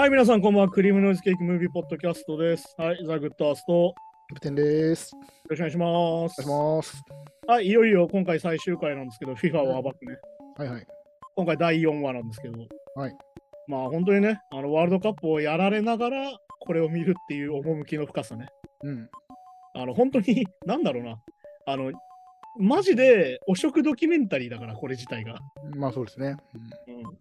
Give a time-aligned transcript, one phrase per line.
[0.00, 0.70] はい、皆さん、こんばんは。
[0.70, 2.74] クリームノイズケーキムービーポッドキャストです。
[2.78, 3.72] はい、ザ・グッドアースト。
[3.72, 3.94] よ
[4.28, 5.12] キャプテンです。
[5.46, 5.86] ろしくお願いします。
[5.86, 7.04] お願いします。
[7.46, 10.16] はい、いよいよ今回最終回なんですけど、FIFA を暴くね。
[10.56, 10.86] はいはい。
[11.36, 13.16] 今回第4話なんですけど、はい。
[13.68, 16.30] まあ本当にね、あのワールドカップをやられながら、
[16.60, 18.48] これを見るっていう趣の深さね。
[18.82, 19.10] うん。
[19.74, 21.20] あの、本当に、なんだろうな。
[21.66, 21.92] あの、
[22.58, 25.38] マジで汚職ドキュメンタリーだから、これ自体が。
[25.76, 26.36] まあそうですね。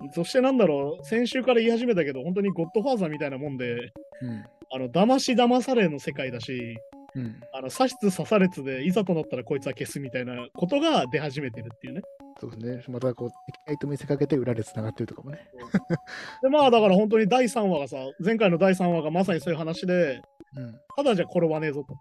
[0.02, 3.76] うん、そしてなんだろう、先週から言い始めたけど、本当にゴッドファーザーみたいなもんで、
[4.22, 4.44] うん。
[4.72, 6.78] あの、騙し騙されの世界だし、
[7.16, 7.40] うん。
[7.54, 12.02] あの、刺しつ刺されつで、いざとなったらこいつは消すみたいなことが出始めてるっていうね。
[12.40, 12.84] そうですね。
[12.88, 15.50] またこう、敵対と見せかけて裏で繋がってるとかもね。
[16.42, 20.22] で、まあだから本当に第3話がさ、前回の第3話がまさにそういう話で、
[20.56, 20.74] うん。
[20.96, 21.96] ただじゃ転ばねえぞと。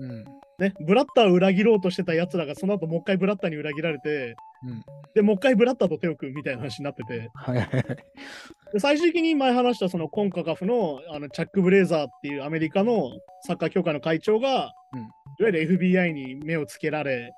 [0.00, 0.24] うん。
[0.58, 4.82] ね、ブラッターを裏切ろうとしてた奴らがその後もう一回ブラッターに裏切られて、うん。
[5.14, 7.84] で、もう一回ブラッターと手を組むみたいな話になってて、はいはいはい。
[8.72, 13.10] で最終的に前話したそのコンカカフのあのチャック・ブレイザーっていうアメリカの
[13.46, 15.08] サッカー協会の会長が、うん
[15.40, 17.32] いわゆる FBI に目をつけられ、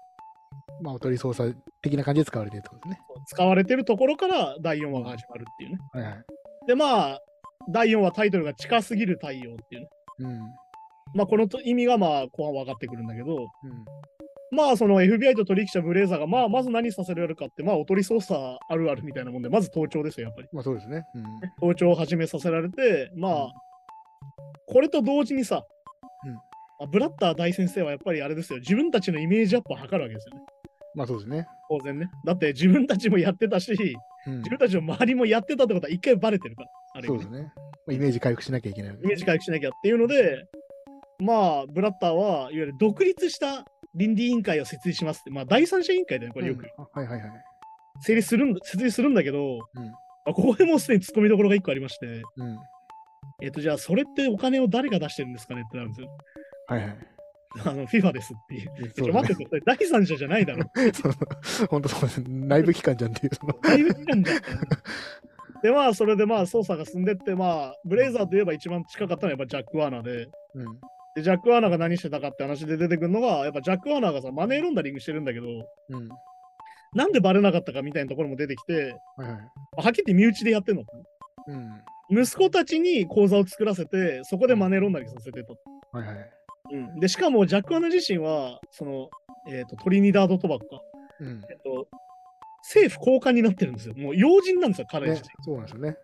[0.83, 3.07] まあおとり捜査的な感じで使われてるってことですね。
[3.27, 5.79] 使われてるところから第4話が始まるっていうね。
[5.93, 6.25] はいはい。
[6.67, 7.21] で、まあ、
[7.71, 9.89] 第4話タイトルが近すぎる太陽っていうね。
[10.19, 10.41] うん。
[11.15, 13.47] まあ、このと意味がまあ、後半分かってくるんだけど、うん。
[14.51, 20.49] まあ、その FBI と取引者ブレイザーが、まあ、まず何させられるかって、まあ、おとり捜査あるあるみたいなもんで、まず盗聴ですよ、やっぱり。
[20.53, 21.05] まあそうですね。
[21.61, 23.53] 盗聴を始めさせられて、まあ、
[24.69, 25.65] これと同時にさ、
[26.25, 26.41] うんま
[26.83, 30.43] あブラッター大先生はやっぱりあれですよ、自分たちのイメージアップを図るわけですよね。
[30.95, 31.47] まあそうですね。
[31.71, 32.11] 当然ね。
[32.25, 33.73] だって自分たちもやってたし、
[34.27, 34.51] うん自。
[34.51, 36.69] 分たちの周りもやってたってことは一回バレてるから。
[36.95, 37.53] ある意味ねそうですね。
[37.57, 40.47] まあイメージ回復しなきゃいけないイメージ回復しなきゃっていうので、
[41.19, 43.65] まあ、ブラッターは、いわゆる独立した
[43.95, 46.63] 倫理委員会を設立しますって、まあ、第三者委員会だよね、これよく。
[46.63, 47.31] うんあはいはいはい。
[48.01, 49.85] 成立するんだ、設立するんだけど、うん。
[49.87, 49.93] ま
[50.27, 52.59] あ、ここでもうすでに突っ込みどころが一個ありまして、うん。
[53.43, 56.09] えっ、と、じゃあ、それってお金を誰が出してるんですかねってなるんですよ。
[56.69, 56.97] はいはい。
[57.65, 58.93] あの、FIFA ですっていう。
[58.93, 60.65] ちょ、待って、それ第三者じゃないだろ。
[61.71, 62.47] 本当そうですね。
[62.47, 63.35] 内部機関じゃんっていう。
[63.35, 64.41] そのだいぶ期間じゃん。
[65.63, 70.67] で、まあ、それでまあ、捜査が進んでって、まあ、ブレイザーといえば一番近かったのはやっぱジャック・ワーナーで、うん。
[71.17, 76.09] で、ジャック・ワーナーが何してたかって話で出てくるのが、やっぱジャック・ワーナーがさ、マネーロンダリングしてるんだけど、うん。
[76.95, 79.39] なんでバレなかったかみたいなところも出てきて、はいはい。
[79.39, 79.45] はっきり
[79.79, 80.93] 言って身内でやってんのか
[81.47, 81.69] うん。
[81.71, 85.57] な息子たちに口座を作らせて、そこでマネーロンダリングさせてと。
[85.93, 86.31] はいはい。
[86.73, 89.09] うん、で、しかもジャック・ワーナー自身は、その、
[89.49, 90.83] えっ、と、トリニダード・トバコか。
[91.21, 91.43] うん。
[91.49, 91.89] えっ、と、
[92.63, 93.95] 政府高官になってるんですよ。
[93.97, 95.97] もう要人なんですよ、彼ね自身。、そうなんですよね。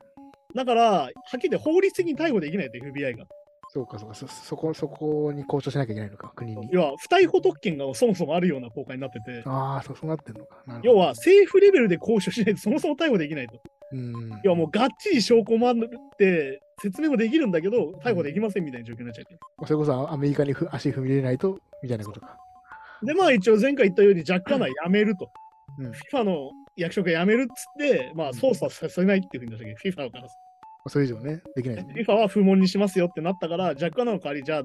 [0.55, 3.27] だから、はっきり言って法律的に逮捕できないと FBI が。
[3.73, 4.15] そうかそうか。
[4.15, 6.69] そそこ、そこに交渉しなきゃいけないのか、国に。
[6.71, 10.81] 要は、不逮捕特権がそもそもあるような公開になってて、ああ、そうそうなってんのか。
[10.83, 13.63] 要は、政府レベルで交渉しないとそもそも逮捕できないと。
[13.93, 14.41] うん。
[14.45, 15.75] 要はもうがっちり証拠もあっ
[16.19, 19.67] て、説明もできるんだけど、逮捕できませんみたいな状況になっちゃう。
[19.67, 22.37] それこそアメリカにふ足踏み入れないと、みたいなことか。
[23.03, 25.31] で、まあ一応前回言ったように、ジャック・アナー辞めると。
[25.79, 25.93] うん。
[25.93, 30.35] FIFA の役職辞めるっつって、まあ捜査させないっていうふうになったけど、FIFA からさ
[30.89, 31.95] それ以上ね、できないね。
[31.97, 34.63] FIFA は不問にしますよってなったから、ジャック・アナーの代わり、じゃあ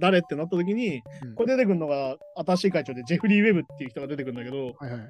[0.00, 2.16] 誰ってなった時に、うんこれ出てくるのが
[2.46, 5.00] 新しい会長でジェフリー・ウェブっていう人が出てくるんだけど、はいはい。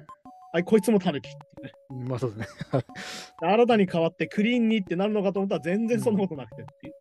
[0.51, 1.71] はい、こいつもタヌキってね。
[1.91, 2.83] うんまあそうですね。
[3.41, 6.93] 新たに変わってクリーンにってなるのかと思ったら全然そんなことなくてっていう。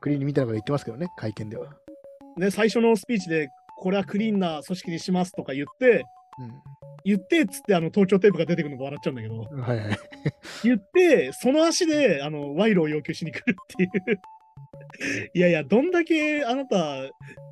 [0.00, 1.74] クリーンにみたいなこと言ってますけどね、会見では。
[2.36, 3.48] で、最初のスピーチで、
[3.78, 6.04] これはクリーンな組織にしますとか言って、
[7.04, 9.60] 言ってっつってあの盗聴テープが出てくるのが笑っちゃうんだけど、うん。
[9.60, 9.98] はいはい。
[10.64, 14.20] 言って、その足であの賄賂を要求しに来るっていう。
[15.34, 16.76] いやいや、どんだけあなた、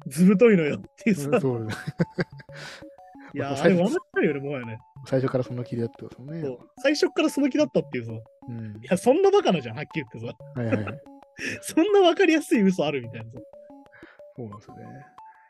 [0.06, 1.68] ずぶといのよっていうさ、うんそう
[3.34, 4.78] いや、まああれ笑っちゃうよね、もはやね。
[5.06, 6.58] 最初からその気でやってますもんね。
[6.82, 8.16] 最初っからその気だったっていうさ、い
[8.48, 8.80] うん。
[8.82, 10.60] や、そんなバカなじゃん、はっきり言ってさ。
[10.60, 11.00] はいはいはい。
[11.62, 13.38] そんな分かりやすい嘘あるみたいなさ。
[14.36, 14.82] そうなんですよね。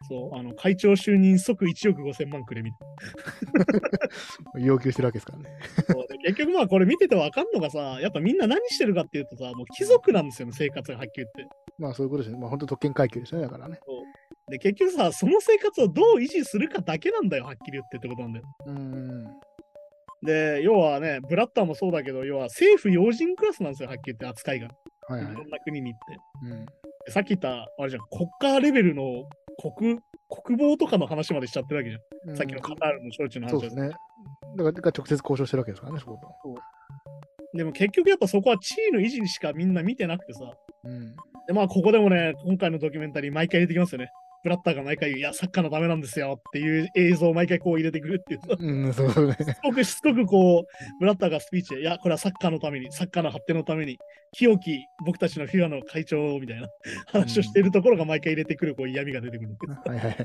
[0.08, 5.50] そう、あの、会長就任即1億5千万くれみたい 要求してるわけですからね。
[5.88, 5.94] な。
[5.94, 11.54] そうで結局まあこれ見てて分かんのがさ、やっぱみんな何してるかっていうとさ、もう貴族なんですよね、生活がはっきり言って。
[11.78, 12.38] まあそういうことですね。
[12.38, 13.78] まあ本当特権階級ですね、だからね。
[14.50, 18.44] で、結局さ、その生活をどう維持するかだけなんだよ、はっきり言ってってことなんだよ。
[18.66, 19.24] うん。
[20.22, 24.68] で、要はね、ブラッターもそうだけど、要は政府要人クラスなんですよ、はっきり言って扱いが。
[25.08, 25.44] はいはいいろ。
[25.44, 26.18] んな国に行って。
[26.50, 26.66] うん。
[27.06, 29.24] でさっき言った、あれじゃん、国家レベルの
[29.60, 29.98] 国、
[30.28, 32.36] 国防とかの話までしちゃってるわけじゃん。
[32.36, 33.90] さっきのカタールの招致の話はそうですね。
[34.56, 37.56] だから直接交渉してるわけですからね、そこと。
[37.56, 40.40] でも結局やっぱそこは地位の維持にしかみんな見てなくてさ。
[40.84, 41.16] うん。
[41.46, 44.10] で、まあここでもね、今回のドキュメンタリー毎回出てきますよね。
[44.42, 48.40] ブラッターが毎回、いや、サッカーのためなんですよっていう映像を毎回こう入れてくるっていう。
[48.58, 49.36] うん、そうね。
[49.38, 50.66] すごくしつこくこう、
[50.98, 53.98] ブラッターがスピーチで、いや、これはサッカーのために、サッカーの発展のために、
[54.32, 56.68] 清き僕たちのフィアの会長みたいな
[57.06, 59.88] 話をしているところが毎回入れてくるこう嫌味が出てくるんです。
[59.88, 60.24] はいはいはい。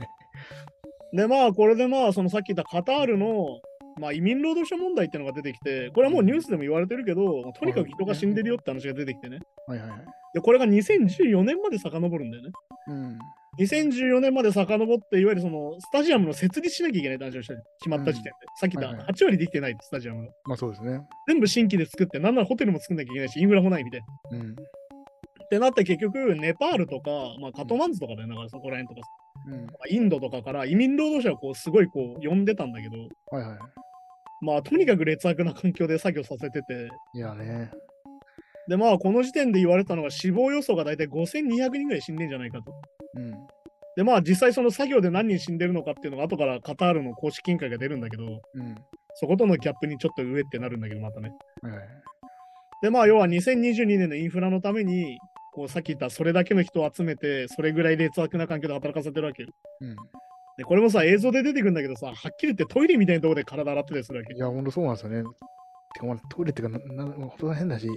[1.15, 3.59] で、まあ、これでまあ、そのさっき言ったカタールの、
[3.99, 9.39] まあ、移民労働者問題っていうのが出てきて、これはもうニュースでも言われてるけど、とにかく人が死んでるよって話が出てきてね。
[9.67, 9.99] はいはいはい。
[10.33, 12.51] で、これが2014年まで遡るんだよね。
[12.87, 13.19] うん。
[13.59, 20.31] 2014年まで遡って、いわゆるそのスタジアムの設立しなきゃいけない話をして決まった時点で、さっき言ったはいはい8割できてないスタジアムが。
[20.45, 21.01] まあそうですね。
[21.27, 24.37] 全部新規で作って、なんならホテルも作んなきゃいけないし、インフラもないみたいな。
[24.37, 24.51] うん。
[24.51, 29.07] ってなって結局、ネパールとか、まあ、カトマンズとかだよ、だからそこら辺とか、
[29.47, 29.65] うん。
[29.67, 32.97] まあインドとかから移民労働者をこうすごいこう呼んでたんだけど、
[33.31, 33.59] はいはい。
[34.41, 37.71] まあとにかく劣悪な環境で作業させてて、いやね。
[38.67, 42.73] でまあこの時点で言われたのが死亡予想が大体5200人ぐらい死んでんじゃないかと。
[43.97, 44.05] うん。
[44.05, 48.75] でまあ実際その作業で何人死んでるのかっていうのが後からカタールの公式見解が出るんだけど、うん。
[49.15, 51.31] そことのギャップにちょっと上ってなるんだけど、またね。
[51.61, 51.81] はいはい。
[52.81, 55.17] でまあ要は2022年のインフラのために、
[55.53, 59.49] こうさっき言ったそれだけの人を集めて、それぐらい劣悪な環境で働かせてるわけよ。
[59.81, 59.95] うん。
[60.57, 64.37] で、これもさ、映像で出てくるんだけどさ、はっきり言ってトイレみたいなところで体洗ってたりするわけい。
[64.37, 65.23] や、ほんとそうなんですよね。
[65.93, 67.89] てか、まあ、トイレってか、ななほんと変だし、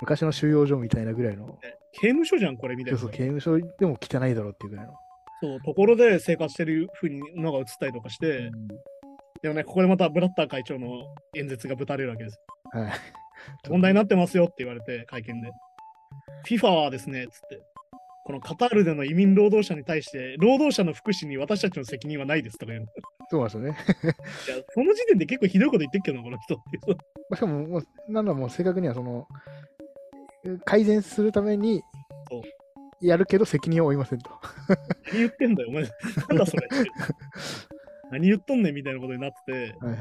[0.00, 1.58] 昔の収容所みたいなぐらいの、
[1.92, 2.98] 刑務所じゃん、これみたいな。
[2.98, 4.94] そうそう、刑務所でも汚いだろうっていうぐらいの。
[5.40, 8.50] そう、ところで生活してるふうにのが映ったりとかして、
[9.42, 12.38] でもね、ここでまたブラッター会長の演説がぶたれるわけです。
[12.74, 13.70] うんはい。
[13.70, 15.50] 問題になってますよって言われて、会見で。
[16.46, 17.62] FIFA はですね、つって、
[18.24, 22.86] このカタールでの移民労働者に対して、労働者の福祉に私たちの責任はないですとか言う
[23.30, 23.68] そうなんですよね。
[24.48, 29.26] や、その時点で結構ひどいこと言ってっけどな、この人ってしかも、もうなんだもう正確にはその、
[30.64, 31.82] 改善するために
[33.00, 34.30] やるけど責任を負いませんと。
[35.12, 35.82] 何言ってんだよ、お前。
[35.82, 35.88] な
[36.34, 36.68] んだそれ。
[38.10, 39.74] 何言っとんねんみたいなことになってて。
[39.84, 39.98] はいはい。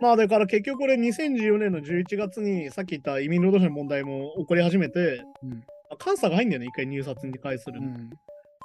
[0.00, 5.64] まあだから結局これ2014年の11月にさっき言った移民労働者の問題も起こり始めて、うん
[6.02, 7.80] 監査が入んだよね、一回入札に対する。
[7.80, 8.10] うん。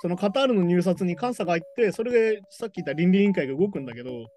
[0.01, 4.27] そのカタールの入札に監査が入って、それでさっき言った倫理委員会が動くんだけど、はい。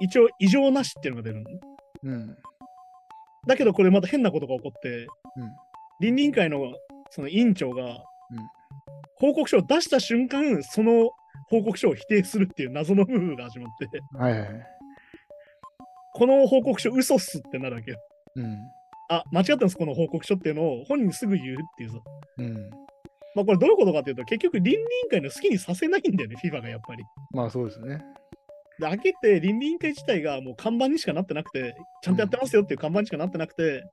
[0.00, 1.50] 一応異常なしっていうのが出るの。
[2.04, 2.36] うん。
[3.46, 5.06] だけどこれまた変なことが起こって、うん。
[6.00, 6.74] 倫理委員会の
[7.10, 8.02] その委員長が、
[9.18, 11.10] 報告書を出した瞬間、その
[11.48, 14.66] 報告書を否定するっていう謎のムーブが始まって、はいはい。
[16.14, 17.98] この報告書嘘っすってなるわけよ。
[18.36, 18.58] うん。
[19.08, 21.98] あ、間違ってます、この報告書っていうのを本人にすぐ言うっていうさ。
[22.38, 22.70] うん。
[23.34, 24.74] まあこれどういうことかっていうと、結局倫理委
[25.04, 27.04] 員会の好きにさせないんだよね、FIFA がやっぱり。
[27.32, 28.02] まあそうですね。
[28.78, 33.84] で、開けて倫理委員会自体がもう看板にしかなってなくて、ちゃんとやってますよっていう看板にしかなってなくて、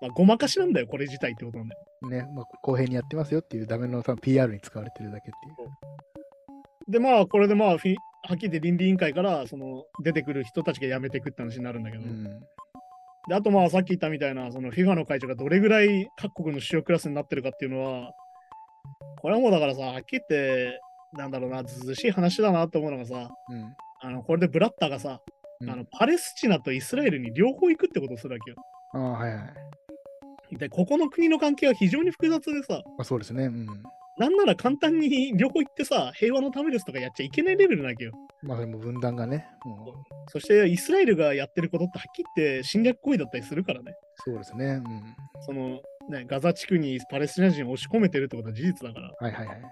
[0.00, 1.82] まあごまかしなんだよ、これ自体ってことなんだよ。
[2.02, 2.10] うん。
[2.10, 6.92] ね、まあ公平にやってますよっていうダメの多分 PR に使われてるだけっていう。
[6.92, 7.94] で、まあこれでまあフィ、
[8.28, 12.24] はっきり言って倫理委員会からその出てくる人たちが辞めていくって話になるんだけど、うん。
[13.28, 18.12] で、あとまあさっき言ったみたいな、その FIFA の会長がどれぐらい各国の主要クラスになってるかっていうのは、
[19.20, 20.80] これはもうだからさ、はっきり言って、
[21.12, 23.74] なんだろうな、ずうずうしい話だなと思うのがさ、うん。
[24.02, 25.20] あの、これでブラッタがさ、
[25.60, 28.56] うんあの、パレスチナとイスラエルに両方行くってことをするわけよ。
[28.94, 29.69] ああ、はいはい。
[30.58, 33.44] で、ここの国の関係は非常に複雑でさ、まあそうですね。
[33.44, 33.66] うん。
[34.18, 38.12] なんなら簡単に両方行ってさ、平和のためですとかやっちゃいけないレベルなわけよ。
[38.42, 43.94] まあでも分断がね、もう、そしてイスラエルがやってることってはっきり言って侵略行為だったりするからね。
[44.16, 44.66] そうですね。
[44.66, 45.16] うん。
[45.40, 45.80] その、
[46.10, 49.10] ね、ガザ地区にパレスチナ人を押し込めてるってことは事実だから。
[49.18, 49.62] はいはいはい。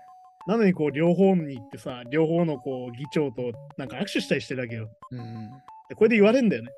[0.46, 4.88] なのにこう両方に行ってさ、両方のこう議長となんか握手したりしてるわけよ。
[5.10, 5.50] うん。
[5.90, 6.70] でこれで言われんだよね。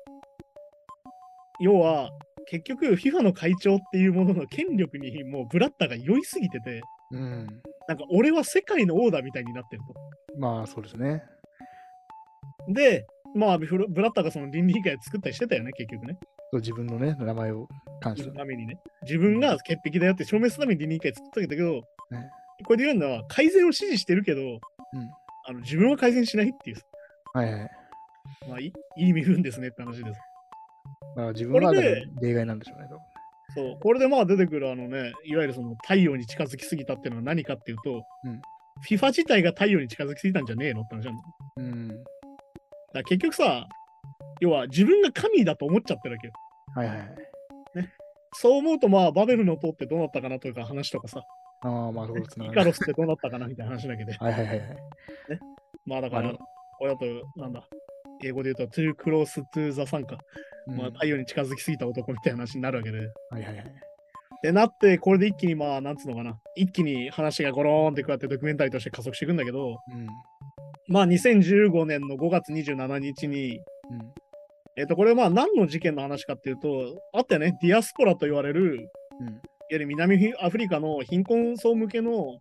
[1.61, 2.09] 要は、
[2.49, 6.81] 結局 FIFA の会長っていうものの権力にもうブラッタが酔いすぎてて、
[7.11, 7.47] うん。
[7.87, 10.37] なんか俺は世界の王だみたいになってると。
[10.39, 11.23] まあそうですね。
[12.67, 13.05] で、
[13.35, 16.17] まあブラブラッタがその倫理委員会を作ったりしてたよね、結局ね。
[16.51, 17.67] そう自分のね、名前を
[18.01, 18.77] 関しそてのためにね。
[19.03, 21.81] 自分が潔癖だよって証明するために倫理委員会作ったけど、ね
[22.63, 24.41] これで言うのは改善を指示してるけど、
[25.47, 26.77] あの自分は改善しないっていう、
[27.33, 27.69] はいはい。
[28.47, 30.19] まあいいいい身分ですねって話です。
[31.15, 32.87] まあ自分は例外なんでしょうね。
[33.53, 38.41] そう、これでまあ出てくるあのね、いわゆるその太陽に近づきすぎたっていうのは何かっていうと、うん
[38.89, 41.23] FIFA 自体が太陽に近づきすぎたんじゃねえのって話なんだ。
[41.57, 42.03] うん。
[42.93, 43.67] ら結局さ、
[44.39, 46.33] 要は自分が神だと思っちゃってるわけよ。
[46.73, 47.07] はいはいはい。
[48.33, 51.21] そう思うとまあバベルの塔ってどうなったかなというか話とかさ、
[51.63, 52.47] ああ、まあそうですね。
[52.47, 54.13] イカロスってどうなったかなみたいな話だけで。
[54.17, 54.77] はいはいはいはい。
[55.85, 56.39] まあだからあの、
[56.79, 57.05] これだと、
[57.39, 57.67] なんだ、
[58.23, 60.17] 英語で言うと too close to the sun か。
[60.67, 62.99] うんまあ太陽に近づきすぎた男みたいな話になるわけで。
[62.99, 63.65] はいはいはい。
[64.41, 66.39] でなって、これで一気にまあ、なんつうのかな。
[66.55, 70.07] 一気に話がゴローンってこうやってドキュメンタリーとして加速していくんだけど、うん。
[70.87, 73.61] まあ2015年の5月27日に、うん。
[74.77, 78.83] えっ、と、これまあ何の事件の話かっていうと、あったよね、ディアスポラと言われる、いわ
[79.19, 79.41] うん。
[79.69, 82.39] ゆる南アフリカの貧困層向けの、いわ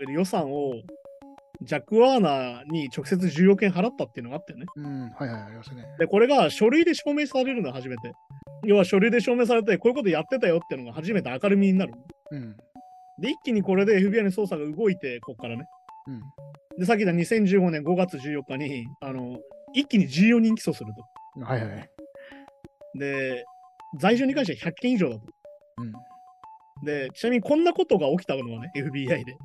[0.00, 0.74] ゆる予算を
[1.62, 4.66] ジャック・ワーナーに直接10億円払ったっていうのがあったよね。
[4.76, 5.10] うん。
[5.10, 5.84] はいはい、ありますね。
[5.98, 8.12] で、これが書類で証明されるのは初めて。
[8.64, 11.94] 要は書類で証明されて、こういうことやってたよっていうのが初めて明るみになる。
[12.30, 12.56] うん。
[13.20, 15.64] で、一気にこれで FBI の捜査が動いて、ここからね。
[16.08, 16.20] うん。
[16.78, 19.38] で、さっき言った2015年5月14日に、あの、
[19.74, 20.92] 一気に14人起訴する
[21.36, 21.44] と。
[21.44, 21.90] はいはい。
[22.98, 23.44] で、
[23.98, 25.22] 罪状に関しては100件以上だと。
[25.78, 25.92] うん。
[26.84, 29.36] で、ちなみにこんなことが起きたのはね、FBI で。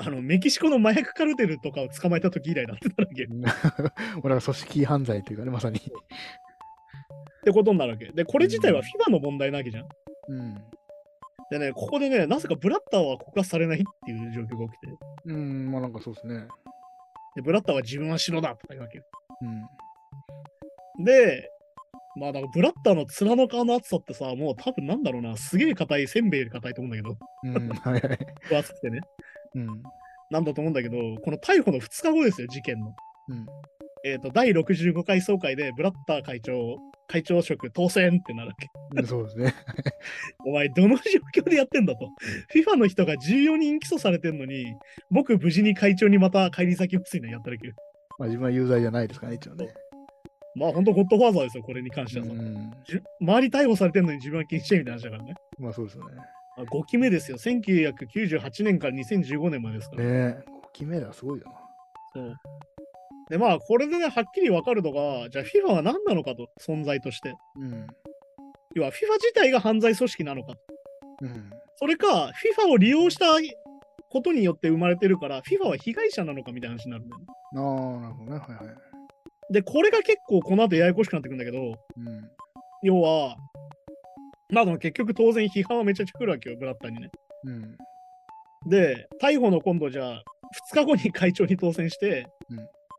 [0.00, 0.06] うん。
[0.06, 3.24] あの、メキシコの麻薬カルテルとかを捕まえた時以来だってなるわけ。
[3.24, 3.92] っ
[4.22, 5.80] 俺は組織犯罪というかね、まさに。
[7.44, 8.06] てことになるわけ。
[8.12, 9.88] で、これ自体は FIFA の問題なわけじゃん。
[10.28, 10.54] うん。
[11.50, 14.88] でね、ここでね、なぜかブラッターは告発されないっていう状況が起きて。
[15.26, 16.46] うん、まあなんかそうですね。
[17.34, 19.04] で、ブラッターは自分は白だとか言うわけよ。
[20.98, 21.04] うん。
[21.04, 21.50] で、
[22.16, 27.68] まあだからブラッターの面の皮の厚さってさ、もう多分なんだろうな、すげえ硬い、せんべいより硬いと思うんだけど、うん。
[27.68, 28.18] はいはい。
[28.48, 29.00] 分厚くてね。
[29.54, 29.82] うん。
[30.30, 32.94] なんだと思うんだけど、この逮捕の2日後ですよ、事件の。
[33.28, 33.46] うん。
[34.04, 38.68] えっ、と、第65回総会でブラッター会長、会長職当選ってなるわけ。
[38.96, 39.54] うんそうですね。
[40.46, 41.02] お前、どの状
[41.42, 42.08] 況でやってんだと。
[42.54, 44.64] FIFA の人が14人起訴されてんのに、
[45.10, 47.68] 僕、無事に会長にまた帰り先をついのやっただけ。
[48.18, 49.68] まあ自分は有罪じゃないですからね、一応ね。
[50.54, 52.32] まあ、ほんとゴッドファーザーですよ、これに関してはさ。
[52.32, 52.70] うん。
[53.20, 55.34] 周り逮捕されてんのに自分は禁止してみたいな話だからね。
[55.58, 56.16] まあそうですよね。
[56.60, 57.38] あ5期目ですよ。
[57.38, 60.04] 1998年から2015年までですから。
[60.04, 61.52] ねえ、5期目だ、すごいよな。
[62.14, 62.34] そう
[63.30, 67.32] で、まあ、これでね、はっきりわかるのが、じゃあ FIFA は何なのかと、存在として。
[67.56, 67.86] うん。
[68.74, 70.58] 要は FIFA 自体が犯罪組織なのかと。
[71.22, 71.50] うん。
[71.76, 73.26] それか、FIFA を利用した
[74.10, 77.26] ことによって生まれてるから、FIFA は被害者なのかみたいな話になるんだよね。
[77.54, 78.38] ああ、なるほどね。
[78.38, 79.52] はいはい。
[79.52, 81.60] で、これが結構この後ややこしくなってくるんだけど、
[81.96, 82.30] うん。
[82.82, 83.36] 要は、
[84.52, 87.10] まあでも結局当然批判はめちゃくちゃ来るわけよ、ブラッターにね。
[87.44, 87.76] うん。
[88.68, 90.22] で、逮捕の今度じゃあ、
[90.72, 92.26] 2日後に会長に当選して、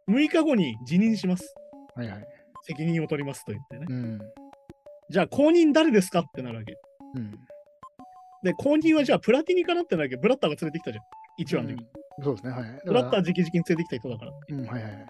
[0.09, 1.53] 6日後に辞任します。
[1.95, 2.27] はいはい。
[2.63, 3.85] 責任を取りますと言ってね。
[3.89, 4.19] うん。
[5.09, 6.77] じゃあ、後任誰ですかってなるわけ。
[7.15, 7.31] うん。
[8.43, 10.17] で、後任はじゃあ、プラティニかなってなるわけ。
[10.17, 11.03] ブラッターが連れてきたじゃん。
[11.37, 11.87] 一番の時、うん
[12.23, 12.51] そうですね。
[12.51, 12.81] はいはい。
[12.85, 14.31] ブラッター直々に連れてきた人だから。
[14.49, 15.05] うん、はいはいはい。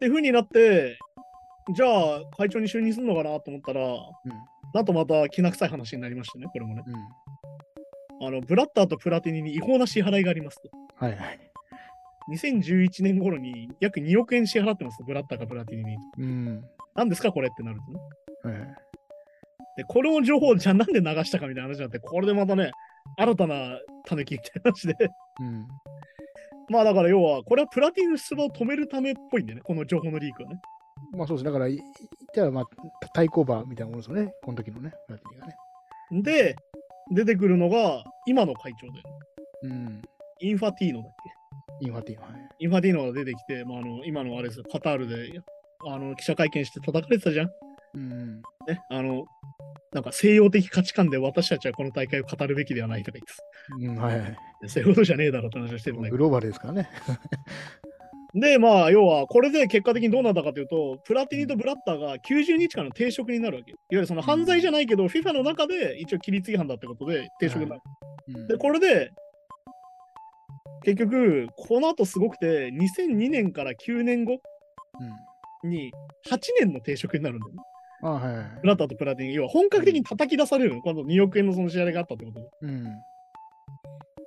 [0.00, 0.98] て風になって、
[1.72, 3.80] じゃあ、会長に就任するのかなと思ったら、
[4.74, 6.82] なんとまたきな臭い話になりましたね、これもね。
[8.20, 10.70] あの、ブラッターとプラティニに違法な支払いがありますと。
[10.96, 11.38] はいはい。
[12.30, 15.96] 2011年頃に約2億円支払ってますと、ブラッターかプラティニに。
[16.18, 16.64] うん。
[16.94, 17.80] 何ですか、これってなる
[18.42, 18.54] とね。
[18.56, 18.76] はいはい。
[19.76, 22.70] で、これの情報をじゃあなんで流したかみたいな話になって、これでまたね、
[23.16, 24.96] 新たな種きみたいな話で。
[25.40, 25.66] うん。
[26.68, 30.60] まあだから要は、これはプラティニの出馬を止めるためっぽいんだよね、この情報のリークはね。
[31.16, 31.50] まあそうですね。
[31.50, 31.78] だから、い
[32.34, 32.64] じゃあまあ、
[33.14, 34.32] 対抗馬みたいなものですよね。
[34.42, 35.56] この時のね、プラティニがね。
[36.22, 36.56] で、
[37.12, 39.02] 出てくるのが、今の会長だよね。
[39.62, 40.02] うん。
[40.40, 41.12] インファティーノだっ
[41.80, 41.86] け？
[41.86, 42.26] インファティーノ。
[42.26, 42.48] はい。
[42.60, 45.40] インファティーノが出てきて、まあ、あの今のあれですよ、カタールで
[45.86, 47.50] あの記者会見して叩かれてたじゃん。
[47.94, 48.42] うん。
[48.66, 49.24] ね、あの、
[49.92, 53.18] なんか西洋的価値観で私たちはこの大会を語るべきではないとか
[53.78, 54.36] 言ってうん、はいはい。
[54.62, 54.68] た。
[54.68, 56.16] そういうことじゃねえだろって話をしてるんだけど。
[56.16, 56.88] グローバルですからね。
[58.34, 63.70] で、まあ、要は、これで結果的にどうなったかというと、プラティニとブラッターが90日間の停職になるわけ。
[63.70, 67.82] いわゆるその犯罪じゃないけど、FIFA の中で一応規律違反だってことで停職になる。
[68.28, 69.12] うんで、これで、
[70.82, 74.40] 結局、この後すごくて、2002年から9年後
[75.62, 75.70] うん。
[75.70, 75.92] に
[76.28, 77.62] 8年の停職になるんだよね。
[78.02, 78.46] あはいはい。
[78.62, 79.34] ブラッターとプラティニ。
[79.34, 80.82] 要は本格的に叩き出されるの。
[80.82, 82.46] 今度2億円のその支払いがあったってことで。
[82.46, 82.84] っうん。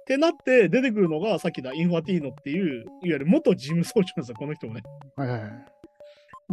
[0.08, 4.82] てなって出てくるのがさっきだインファティーノっていう、いわゆる元事務総長なんですよ、この人もね。
[5.16, 5.52] はいはいはい。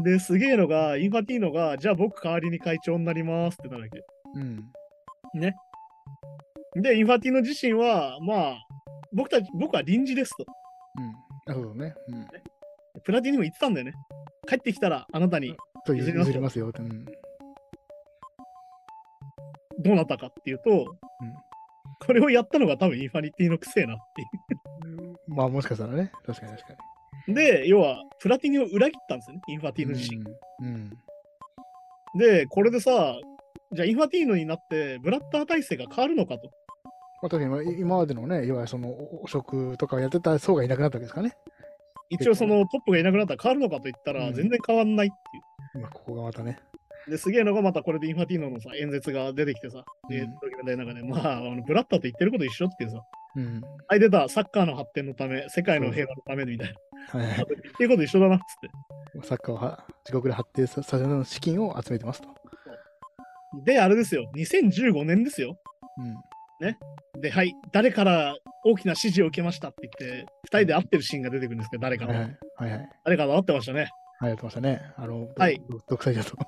[0.03, 4.05] で、すげえのが、インファティーノが、じゃあ僕代わりに会長になりますってなるわけ。
[4.35, 5.41] うん。
[5.41, 5.55] ね。
[6.75, 8.67] で、インファティーノ自身は、まあ、
[9.13, 10.45] 僕たち、僕は臨時ですと。
[10.99, 11.13] うん。
[11.47, 11.95] なるほどね。
[12.09, 12.27] うん。
[13.05, 13.93] プラティニも言ってたんだよね。
[14.49, 15.57] 帰ってきたらあなたに
[15.87, 16.73] と譲りますよ。
[16.77, 17.05] うん。
[19.79, 20.97] どうなったかっていうと、
[22.07, 24.25] これをやったのが多分インファニティのくせえなってい
[25.29, 26.13] まあもしかしたらね。
[26.27, 26.75] 確かに確か
[27.29, 27.35] う。
[27.35, 29.99] で、要は、プラティニを裏切ったんですよね、インファティーノに。
[29.99, 30.25] 自身。
[30.61, 30.91] うん。
[32.19, 33.17] で、これでさ、
[33.73, 36.51] じゃあインファティーノになって、ブラッター体制が変わるのかと。
[37.23, 41.35] まあ、特にまあ今までのね、いわゆるその汚職とかをやってた層がいなくなったわけですかね。
[42.11, 45.83] 一応そのトップがいなくなったら変わるのかと言ったら、うん全然変わんないっていう。
[45.83, 46.61] まあ、ここがまたね。
[47.09, 53.03] で、すげえのがまたこれでインファティーノのさ、演説が出てきてさ、で、うんドキュメンタリーの中で、まあ、あのブラッターと言ってること一緒っていうさ、
[53.37, 53.61] うん。
[53.89, 56.75] はい、出た、サッカーの発展のため、世界の平和のためみたいな。
[57.21, 57.45] はいっ
[57.77, 59.29] てること一緒だなっつって。
[59.29, 62.29] サッカーをは自国で発展させるの資金を集めてますと。
[63.65, 65.57] で、あれですよ、2015年ですよ。
[65.99, 66.15] うん。
[67.21, 72.13] で、はい、誰から大きな指示を受けましたって言って、二人で会ってるシーンが出てくるんですけど、誰かと。
[72.13, 72.37] はいはい。
[72.57, 72.89] はいはい。
[73.05, 73.91] 誰かと会ってましたね。
[74.21, 74.81] はい、やってましたね。
[74.97, 76.37] あの、はいど独裁者と。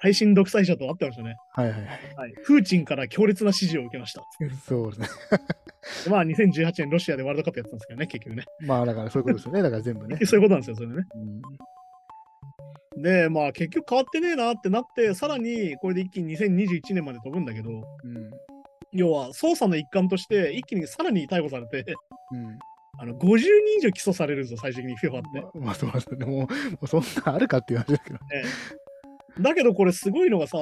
[0.00, 1.36] 配信独裁者と会ってましたね。
[1.52, 1.90] はいはいはい。
[2.16, 2.32] はい。
[2.44, 4.22] プーチンから強烈な指示を受けました。
[4.64, 5.08] そうですね。
[6.04, 8.44] で まあ、2018年ロシアでワールドカップやってたんですけどね、結局ね。
[8.60, 9.62] まあだからそういうことですよね。
[9.62, 10.18] だから全部ね。
[10.24, 11.04] そういうことなんですよ、それね。
[12.96, 13.02] うん。
[13.02, 18.30] で、まあ、結局変わってねえなってなって、さらにこれで一気に2021年まで飛ぶんだけど、うん。
[18.92, 21.94] 要は捜査の一環として、一気にさらに逮捕されて、
[22.32, 22.58] うん。
[23.00, 23.46] あの50人
[23.78, 25.58] 以上起訴されるんですよ、最終的に FIFA って。
[25.58, 26.26] ままあそうですね。
[26.26, 26.48] も
[26.82, 28.18] う、そんなあるかっていう話ですけど。
[28.32, 28.42] え
[28.74, 28.88] え
[29.40, 30.58] だけどこれすごいのがさ、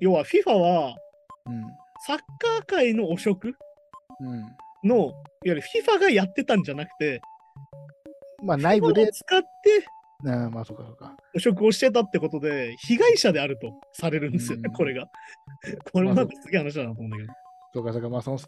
[0.00, 0.96] 要は FIFA は
[2.06, 3.54] サッカー界の汚職
[4.20, 4.28] うん。
[4.28, 4.42] うん。
[4.84, 5.12] の、いわ
[5.44, 7.20] ゆる FIFA がやってたんじゃなくて、
[8.42, 9.48] まあ内部でを、使って
[10.28, 11.16] ああまあそうかそうか。
[11.34, 15.06] 汚職をしてたってことで、被害者であるとされるんですよね、うんこれが。
[15.92, 17.32] これもなんかすげえ話だなと思うんだけど。
[17.74, 18.08] そうかそうか。
[18.08, 18.38] まあその、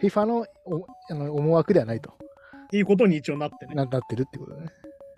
[0.00, 2.14] FIFA のおあの思惑ではないと
[2.64, 3.74] っていうことに一応なってね。
[3.74, 4.68] ななってるってことだね。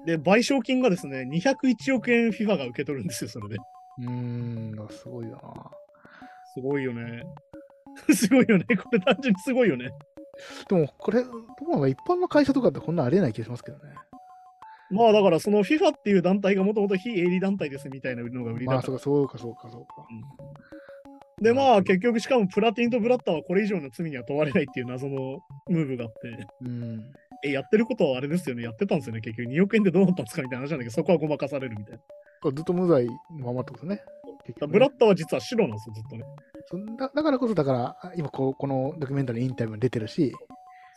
[0.07, 3.57] で、賠償金がですね、201億円 FIFA が受け取るんですよ、それで。
[3.99, 5.71] うーん、すごいよな。
[6.55, 7.23] すごいよね。
[8.15, 8.65] すごいよね。
[8.65, 9.91] これ単純にすごいよね。
[10.69, 11.31] でもこれ、ど
[11.81, 13.95] う一般の会社とかってこんなありえない気がしますけどね。
[14.91, 18.99] まあだからその FIFA っていう団体がもともと非営利団体ですみたいなのが売りだまあから。
[18.99, 20.07] そうかそうかそうかそうか。
[21.43, 27.13] でまあ結局しかもプラティンとブラッターはこれ以上の罪には問われないっていう謎のムーブがあって、うん。
[27.45, 28.63] え、やってることはあれですよね。
[28.63, 29.21] やってたんですよね。
[29.21, 31.99] 結局2億円でどうなったんですかみたいな話なんだけど、そこはごまかされるみたい
[32.45, 32.53] な。
[32.53, 33.97] ずっと無罪のままってことね。
[33.97, 34.03] ね
[34.69, 36.25] ブラッターは実は白なんですよ、ずっとね。
[36.67, 40.33] そんだだからこそ、だから、今こう、このドキュメンタリーインタビューに出てるし、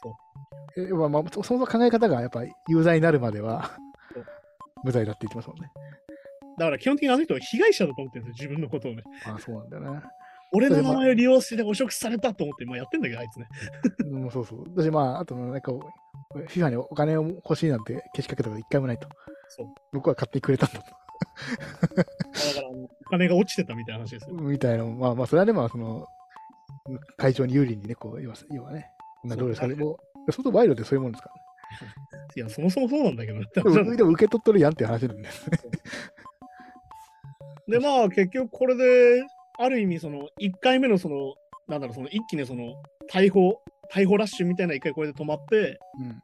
[0.01, 3.72] そうえまあまあ、そその考え方がやっぱり有罪になるまでは
[4.84, 5.69] 無罪だって言ってますもんね。
[6.58, 9.04] だから基本的にあの人は被害者だと思ってるんですよ、自分のことをね。
[9.25, 10.02] ああ、そうなんだよね。
[10.52, 13.48] 俺の名前を利用して汚職されたと思って、まあやってんだけど、あいつね。
[14.06, 14.64] うん、そうそう。
[14.76, 15.72] 私、まあ、あと、なんか、
[16.48, 19.08] FIFA にお金を欲しいなんてけしかけたこと一回もないと。
[19.50, 19.68] そう。
[19.94, 20.86] 僕は買ってくれたんだと。
[20.86, 24.36] だからお金が落ちてたみたいな話ですよ。
[24.36, 26.08] みたいな、まあまあ、それはね、まあ、その、
[27.18, 29.76] 会長に有利にね、こう、要は要はね、こんなどうですかね。
[29.76, 31.32] もう、相当賄賂ってそういうもんですか
[32.36, 33.46] いや、そもそもそうなんだけどね。
[33.56, 33.72] らね。
[33.72, 35.60] でも、でも受け取っとるやんって話なんですね。
[37.68, 39.26] で、まあ、結局これで、
[39.60, 41.36] ある意味、その、1回目のその、
[41.67, 43.62] なんだろう、その、一気にその、逮捕、
[43.93, 46.19] 逮捕ラッシュみたいな一回これで止まって、うん。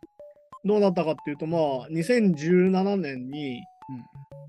[0.64, 3.64] どうなったかっていうと、まあ、2017年に、いわ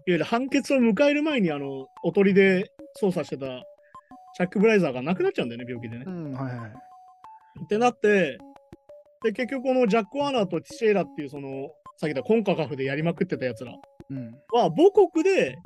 [0.06, 2.70] ゆる判決を迎える前に、あの、おとりで
[3.02, 3.46] 捜査してた、
[4.36, 6.10] チャック・ブライザーが亡くなっちゃうんだよね、病気でねう。
[6.10, 6.70] ん、はいはい。
[7.64, 8.38] ってなって、
[9.24, 13.72] で、結局このジャック・ワーナーとティシェイラっていう、その、さっき言ったコンカカフでやりまくってたやつら
[14.10, 14.30] うん。
[14.52, 15.58] は、母国で、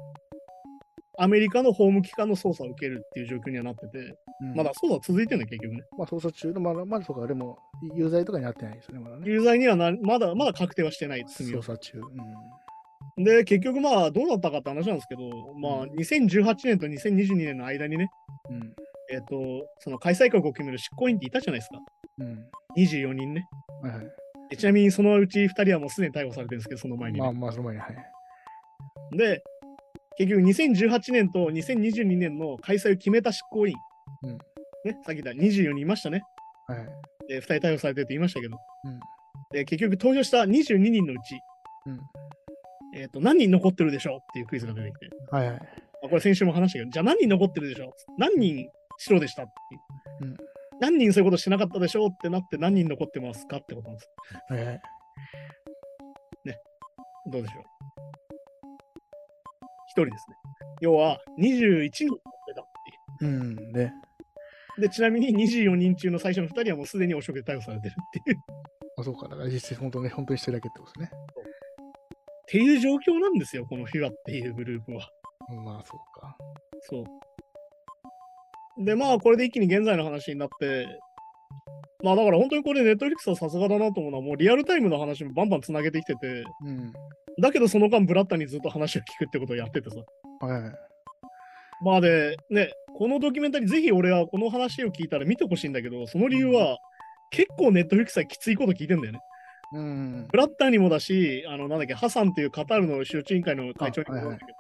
[1.22, 3.98] アメリカの法務機関の捜査を受けるっていう状況にはなってて、
[4.40, 5.83] うんまだ捜査続いてるんだよ、結局ね。
[5.98, 7.59] まあ、捜査中の、まだ、まだそうか、でも、
[7.94, 9.24] 有罪とかになってないですよね、まだね。
[9.26, 11.62] 有罪にはなまだまだ確定はしてない罪を。
[11.62, 11.98] 捜査中。
[13.18, 13.24] うん。
[13.24, 15.20] で、結局まあどうなったかって話なんですけど、
[15.61, 18.09] まあ2018年と2022年の間にね、
[18.48, 18.74] うん。
[19.12, 19.37] えっ、と、
[19.80, 21.80] その開催国を決める執行委員っていたじゃないですか。
[22.20, 22.46] うん。
[22.78, 23.46] 24人ね。
[23.83, 24.06] はいはい。
[24.50, 29.16] でちなみにそのうち2人はもうすでに逮捕されてるんですけど、その前にね、まあまあ、その前に、はい。
[29.16, 29.42] で、
[30.18, 33.77] 結局2018年と2022年の開催を決めた執行委員。
[34.25, 34.38] うん
[34.83, 36.23] ね、さっき言った24人いましたね。
[36.66, 36.88] はいはい。
[37.29, 38.57] で、2人逮捕されてるって言いましたけど。
[38.85, 39.01] うん。
[39.53, 41.38] で、結局投票した22人のうち、
[41.87, 42.01] うん。
[42.99, 45.09] えっ、と、何人残ってるでしょうっていうクイズが出てきて。
[45.31, 45.57] はいはい。
[46.03, 47.92] あこれ先週も話したけど、じゃあ何人残ってるでしょう？
[48.18, 48.66] 何人
[48.99, 49.46] 白でしたっ
[50.18, 50.31] ていう。
[50.31, 50.37] うん
[50.81, 54.09] 何人そういうことしてなかったでしょうってなって何人残ってますかってことなんです。
[54.49, 54.81] はいはい。
[57.31, 57.62] どうでしょう？
[57.62, 57.79] 一
[59.90, 60.37] 人ですね。
[60.81, 62.64] 要は21人残ってたっ
[63.18, 63.72] ていうん。
[63.72, 63.92] で、
[64.79, 64.81] う。
[64.81, 68.37] で、ちなみに24人中の最初の2人はもうすでに汚職で逮捕されてるっていう。
[68.37, 68.40] っ
[68.98, 69.29] あ、そうか。
[69.29, 71.18] だから実際、本当ね、本当に一人だけってことですね。
[72.46, 75.09] ていう状況なんですよ、このフィガっていうグループは。
[75.50, 76.37] うんまあ、そうか。
[76.83, 78.85] そう。
[78.85, 80.87] で、まあ、これで一気に現在の話になって、
[82.03, 86.92] まあ、だから本当にこれ、ネットフリックスはさすがだなと思うのは、もうリアルタイムの話もバンバンつなげてきてて、うん。
[87.40, 89.96] だけどその間、ブラッタにずっと話を聞くってことをやっててさ。
[90.40, 90.72] はいはい。
[91.83, 96.76] まあで、ね、このドキュメンタリー、ぜひ俺はこの話を聞いたら見てほしいんだけど、その理由は、
[97.31, 99.20] 結構ネットフリックスはきついこと聞いてんだよね。
[99.72, 100.29] うん。
[100.31, 104.55] ブラッターにもだし、あの、なんだっけ、ハサンっていうカタールの周知委員会の会長にもだけど、あはいはい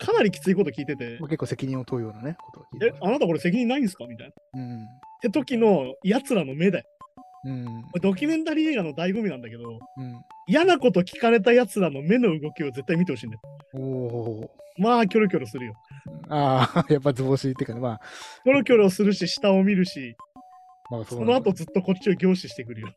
[0.00, 4.06] かなりきついこと聞いててまあ、結構責任を問うようなね、ことを聞いてえあなたこれ責任ないんですか？
[4.06, 4.30] みたいな。
[4.30, 4.86] っうん。
[5.20, 6.84] て時の奴らの目だよ。
[7.44, 7.84] うん。
[8.00, 10.22] ドキュメンタリー映画の醍醐味なんだけど、うん。
[10.46, 13.40] 嫌なこと聞かれた奴らの目の動きを絶対見てほしいんだよ。
[13.74, 14.50] おお。
[14.78, 15.74] まあ、キョロキョロするよ。
[16.28, 18.00] ああ、やっぱ図星っていうかね、まあ、
[18.44, 20.16] キョロキョロするし、下を見るし、
[20.90, 22.88] まあ、そそうなんだの後ずっとこっちを凝視してくるよ。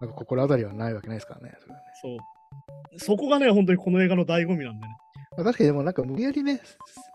[0.00, 1.54] なんか心当たりはないわけないですからね。
[1.60, 2.98] そねそう。
[2.98, 4.96] そこがね、本当にこの映画の醍醐味なんでね。
[5.36, 6.60] まあ、確かにでもなんか無理やりね、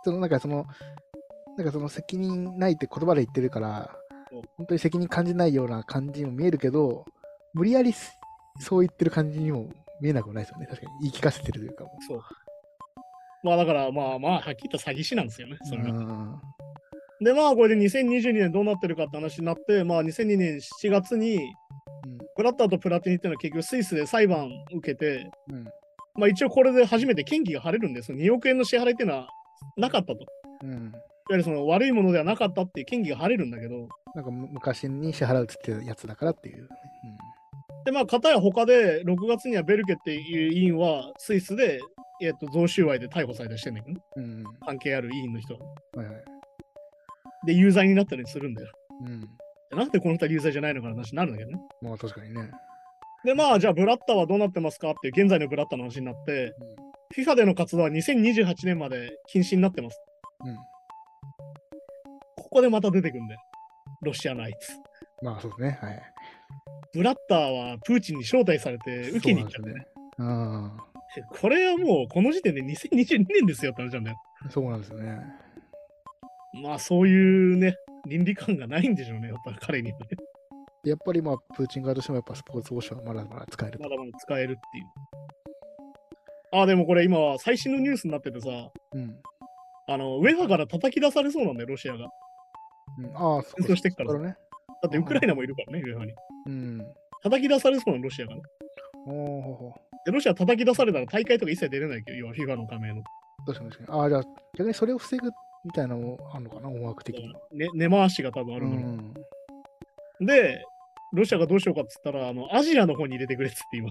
[0.03, 0.65] そのなんかその、
[1.57, 3.91] なんかその責任ないって言葉で言ってるから
[4.57, 7.05] 本当に責任感じないような感じにも見えるけど、
[7.53, 8.13] 無理やりす
[8.59, 9.69] そう言ってる感じにも
[10.01, 10.67] 見えなくもないですよね。
[10.67, 11.85] 確かに言い聞かせてるというか。
[12.07, 12.21] そう。
[13.43, 15.57] まあだから、まあまあ、はっきり言った詐欺師なんですよね。
[15.63, 15.89] それが。
[15.89, 16.35] うん
[17.21, 21.53] で、まあ、これで2022年どうなってるかって話になって、まあ、2002年7月に、
[22.37, 25.65] ブラッターとプラティニっていうのは結局スイスで裁判受けて、うん。
[26.15, 28.13] まあ一応これで初めて権利が晴れるんです。
[28.13, 29.27] 2億円の支払いっていうのは
[29.77, 30.13] なかったと。
[30.13, 30.25] いわ
[30.63, 30.91] うん。
[31.31, 36.67] ゆるその悪いものではなかったっていう権利が晴れるんだけど、なんかむ昔に支払うって言ってたやつだからっていう、ね。
[37.85, 41.79] で、まあ、片や他で6月にはベルケっていう委員はスイスで、
[42.21, 44.23] えっと、贈収賄で逮捕されたりしてんだけどね、うん。
[44.23, 44.43] うん。
[44.65, 45.59] 関係ある委員の人は。
[45.95, 46.23] はいはい。
[47.45, 48.71] で、有罪になったりするんだよ。
[49.01, 49.21] うん。
[49.21, 49.27] で
[49.75, 51.61] なんでこの人は有罪じゃないのかな話になるんだけどね。
[51.81, 52.51] まあ確かにね。
[53.23, 56.53] で、まあ、じゃあ、ブラッタはどうなってますかっていう現在のブラッタの話になって、
[57.15, 59.99] FIFA での活動は2028年まで禁止になってます。
[60.45, 60.49] うん。
[60.49, 60.55] うん。
[62.37, 63.41] ここでまた出てくるんだよ。
[64.01, 64.73] ロシアのあいつ。
[65.23, 65.79] まあそうですね。
[65.81, 66.01] はい。
[66.93, 69.85] ブラッターはプーチンに招待されて受けに行っちゃってね。
[70.17, 70.77] うん。
[71.29, 74.17] これはもうこの時点で2022年ですよって話なんだよ。
[74.49, 75.19] そうなんですよね。
[76.63, 77.75] まあそういうね、
[78.07, 80.07] 倫理観がないんでしょうね、やっぱり彼にはね。
[80.85, 83.83] やっぱりまあ、プーチン側としてもやっぱスポーツウォッシュはまだまだ使えると。
[83.83, 84.85] まだまだ使えるっていう。
[86.61, 88.47] あ、でもこれ今は最新のニュースになっててさ、
[88.93, 89.15] うん。
[89.87, 92.07] あの、ウェファから叩き出されそうなんだよ、ロシアが。
[93.05, 94.35] うん、ああ、そ戦争してっからね。
[94.81, 96.13] だってウクライナもいるからね、ウェファに。
[96.45, 96.85] うん。
[97.23, 98.41] 叩き出されそうなの、ロシアがね。
[99.07, 99.73] おお。
[100.05, 103.03] で、ロシア叩き出されたら大会とか一切出れないけど、要は FIFA の加盟の。
[103.45, 103.99] 確かに確かに。
[103.99, 104.23] ああ、じゃあ
[104.57, 105.29] 逆にそれを防ぐ
[105.65, 107.39] みたいなのもあるのかな、思惑的には。
[107.51, 109.13] ね、根回しが多分あうるの、ん。
[110.21, 110.63] で、
[111.11, 113.89] ロシアがどうしようかっつったら、あの、アジアの方に入れてくれっつって今。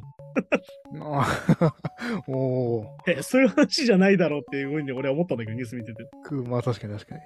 [1.19, 1.27] あ
[1.61, 1.75] あ
[2.29, 2.99] おお。
[3.07, 6.05] え、そういう話じゃないだろうっていうふうに俺は思ったんだけど、ニュース見てて。
[6.49, 7.21] まあ確かに確かに。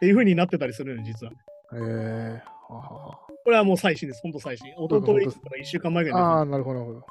[0.00, 1.32] ていうふうになってたりするのよ、実は。
[1.74, 2.42] ええ
[3.44, 4.68] これはもう最新です、ほんと最新。
[4.68, 7.06] 一昨日から1週間前ぐらいああ、になるほど、なるほど。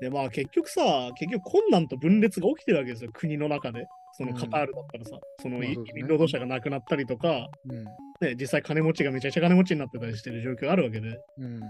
[0.00, 0.80] で、まあ結局さ、
[1.16, 3.86] 結局困難と分裂が起きてるわけですよ、国の中で。
[4.14, 7.84] そのうんカタールだったらさ、その移まあそうですね民労働者が亡くなったりとか、うん。
[7.84, 11.18] ね、実際金持ちがめちゃくちゃ金持ちになってたりしてる状況があるわけで。
[11.38, 11.60] うん。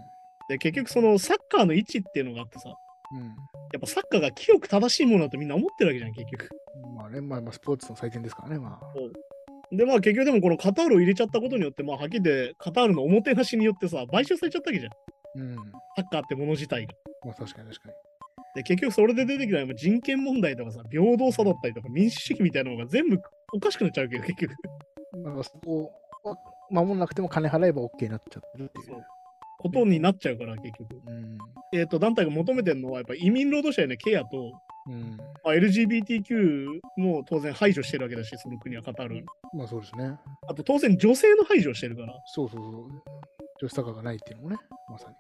[0.49, 2.75] で、結局そのサッカーの位置っていうのがあってさ、
[3.15, 3.23] うん。
[3.23, 3.31] や
[3.79, 6.49] っぱサッカーが清く正しいものだとみんな思ってるわけじゃん、結局。
[6.97, 8.81] まあね、まあ、まあ、スポーツの祭典ですからね、まあ。
[9.73, 14.93] で、まあ結局でもこのカタールを入れちゃったことによって、まあはっきり言ってカタールのおもてなしによってさ、買収されちゃったわけじゃん。
[15.41, 15.57] うん。
[15.97, 16.93] サッカーってもの自体が。
[17.25, 17.95] まあ確かに確かに。
[18.55, 23.19] で、結局それで出てきたのは人権問題とかさ、平等さだったりとか民主主義みたいなのが全部
[23.55, 24.55] おかしくなっちゃうわけど、結局。
[25.25, 25.93] なんかそこ
[26.25, 26.37] を
[26.71, 29.05] 守んなくても金払えば OK になっちゃってるっていそうう。
[29.63, 31.01] ことになっちゃうから、結局。
[31.07, 31.39] うん。
[31.73, 34.53] えっ、と、団体が求めてるのは、やっぱ移民労働者へのケアと、
[34.89, 35.17] うん。
[35.45, 39.23] まあ、LGBTQ も当然排除してるわけだし、その国はカタールは。
[39.55, 40.19] まあそうですね。
[40.49, 42.15] あと当然女性の排除をしてるから。
[42.27, 42.89] そうそうそう。
[43.61, 44.57] 女子サッカーがないっていうのもね、
[44.91, 45.15] まさに。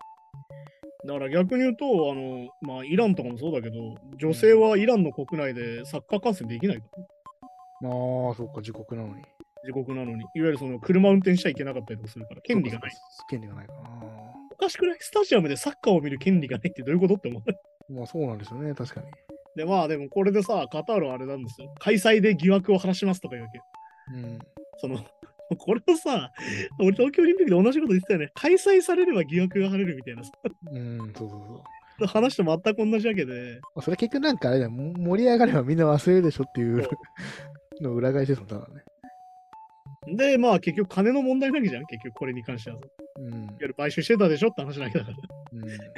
[1.04, 7.88] だから逆に言うと、あの、まあ、イランとかもそうだけど、女性はイランの国内でサッカー観戦できないから。
[7.88, 9.22] まあ、そうか、自国なのに。
[9.64, 10.22] 自国なのに。
[10.22, 12.92] いわゆるその車運転しちゃいけなかったりとかするから、権利がない。
[13.28, 13.80] 権利がないかな。
[14.62, 17.92] おかしくないスタジアムでサッカーを見る権利がないってどういうことって思う。
[17.92, 19.06] まあそうなんですよね、確かに。
[19.56, 21.74] で、まあでもこれでさ、カタールはあれなんですよ。
[21.80, 23.60] 開催で疑惑を晴らしますとか言うわけ。
[24.14, 24.38] うん。
[24.78, 25.04] その、
[25.58, 26.30] これをさ、
[26.78, 28.30] 俺東京オリンピックで同じこと言ってたよね。
[28.34, 30.30] 開催されれば疑惑が晴れるみたいなさ
[30.70, 31.40] うん、そうそう
[31.98, 32.06] そう。
[32.06, 36.88] 話と全く同じわけで、まあ、それ結局なんかあれだよ、も盛り上がればみんな忘れるでしょっていう
[37.82, 38.84] の裏返しですもん、ただね。
[40.06, 42.78] で、まあ結局金の問題なわけじゃん、結局これに関しては
[43.18, 43.46] うん。
[43.46, 45.16] わゆる買収してたでしょって話だけだから。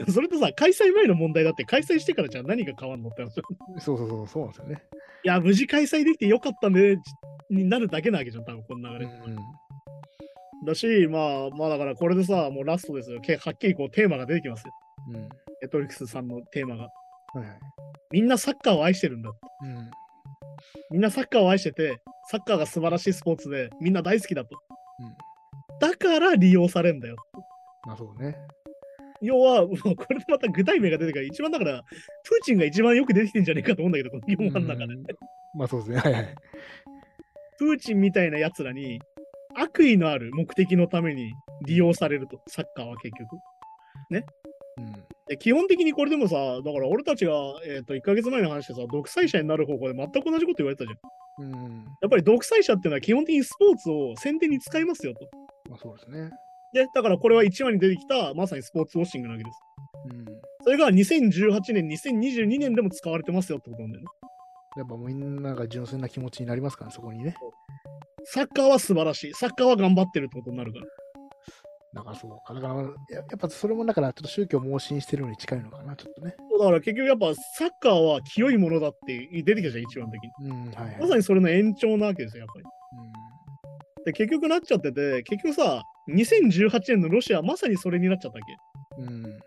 [0.06, 3.38] うん、それとさ、開催前の問題だって、開催してからじゃあ何が変わるのって話。
[3.38, 3.42] い
[3.78, 4.82] そうそうそう、そうなんですよね。
[5.24, 6.98] や、無事開催できてよかったね、
[7.50, 9.06] になるだけなわけじゃん、多分この流れ。
[9.06, 9.36] うん。
[10.66, 13.20] だし、まあ、まあだからこれでさ、もうラストですよ。
[13.20, 14.72] けはっきりこうテーマが出てきますよ。
[15.08, 15.14] うん。
[15.14, 15.28] ネ
[15.66, 16.84] ットフリックスさんのテーマが。
[16.84, 16.90] は
[17.36, 17.48] いはい。
[18.12, 19.30] みんなサッカーを愛してるんだ。
[19.62, 19.90] うん。
[20.90, 24.56] みんなサッカーを愛してて、サッカーが素晴らしいスポーツで、みんな大好きだと。
[25.00, 25.14] うん。
[25.80, 27.16] だから利用されんだよ。
[27.86, 28.36] まあそうね。
[29.20, 34.94] 要は、もうこれでまた具体名が出てから、一番だから、プーチンが一番よく出てきてんじゃねえかと思うんだけど、この日本の中で。
[34.94, 35.04] うん
[35.56, 35.98] まあそうですね。
[35.98, 36.34] はいはい。
[37.58, 38.98] プーチンみたいな奴らに
[39.54, 41.32] 悪意のある目的のために
[41.64, 43.36] 利用されると、サッカーは結局。
[44.10, 44.24] うん。
[45.28, 47.32] で基本的にこれでもさ、だから俺たちが、
[47.66, 51.52] えー、と1ヶ月前の話でさ、独裁者になる方向で全く同じこと言われてたじゃん。
[51.54, 51.84] うん。
[52.02, 55.20] やっぱり独裁者っていうのは基本的にスポーツを宣伝に使いますよと。
[55.70, 56.30] まあそうですね。
[56.74, 59.58] で、だからこれは1話に出てきたまさにスポーツウォッシングなわけです。
[60.10, 60.24] うん。
[60.64, 64.08] それが2018年、2022年でも使われてますよってことなんだよね。
[64.76, 67.36] やっぱみんなが純粋な気持ちになりますから、そこにね。
[68.24, 69.34] サッカーは素晴らしい。
[69.34, 70.86] サッカーは頑張ってるってことになるから。
[71.94, 72.54] だからそうか。
[72.54, 72.84] だから、や
[73.18, 76.34] やっぱそれもだからちょっと宗教盲信してるのに近いのかな、ちょっとね。
[76.58, 80.30] だから結局やっぱサッカーは清いものだって出てきたじゃん、一番的に。
[80.50, 80.98] うん、はい、はい。
[81.00, 82.64] まさにそれの延長なわけですよ、やっぱり。
[84.02, 89.02] うで、結局なっちゃってて、結局さ、2018年のロシアはまさにそれになっちゃったわけ。
[89.02, 89.06] ん。
[89.06, 89.22] うん。
[89.22, 89.38] ね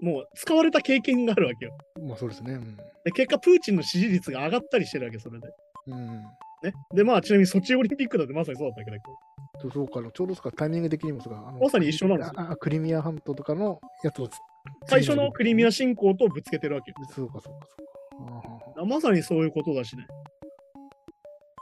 [0.00, 1.76] もう使われた経験があるわけよ。
[2.00, 2.54] まあそうですね。
[2.54, 2.76] うん。
[3.04, 5.48] で、結果、プーチンの支持率が上がったりしてるわけ、それで。
[5.86, 6.22] うん。
[6.62, 6.72] ね。
[6.94, 9.31] で、まあ、ちなみにソチオリンピックだってまさにそうだったわけだけど。
[9.62, 11.54] そうそうか、ちょうどそうか、タイミング的にもそうか。
[11.60, 14.36] まさに一緒なんですクリミア半島とかのやつをつ
[14.86, 16.96] 最初のクリミア侵攻とぶつけてるわけよ。
[17.14, 18.84] そうか、そうか、そうか。
[18.84, 20.06] まさにそういうことだしね。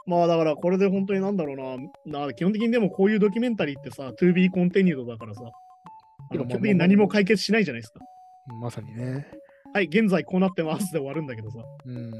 [0.07, 5.43] まあだからこれで本当になんだろうな、な基本的にでもこういうドキュメンタリーってさ、to be continued だからさ、
[6.31, 7.99] 基本的に何も解決しないじゃないですか。
[8.49, 9.27] ーまさにね。
[9.73, 11.59] はい、現在こうなってますで終わるんだけどさ。
[11.85, 12.11] うん。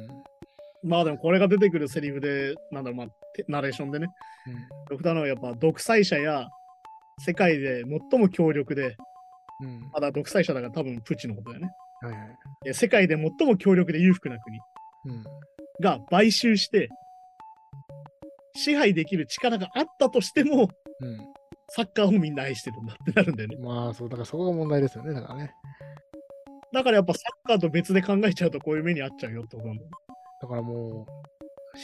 [0.84, 4.08] まあでもこれが出てくるセリフで、なんだろう、まあ、てナレーションでね、
[4.89, 6.50] 僕なのはやっぱ独裁者や
[7.20, 8.96] 世界で最も強力で、
[9.62, 9.67] うん。
[9.67, 9.89] うん。
[9.91, 11.72] まだ独裁者だから多分プーチンのことだよね。
[12.02, 12.38] はいはい。
[12.67, 14.60] え世界で最も強力で裕福な国
[15.06, 15.24] うん。
[15.82, 16.89] が買収して、
[18.56, 20.67] 支配できる力があったとしても、う
[21.74, 23.56] サッカーをみんな愛してるんだってなるんだよね。
[23.56, 23.63] ん。
[23.63, 25.13] まあそう、だからそこが問題ですよね。
[25.13, 25.54] だからね。
[26.74, 29.96] だからやっぱサッカーと別で考えちゃうとこういう目に遭っちゃうよってことなんだよね。
[30.41, 31.21] だからもう、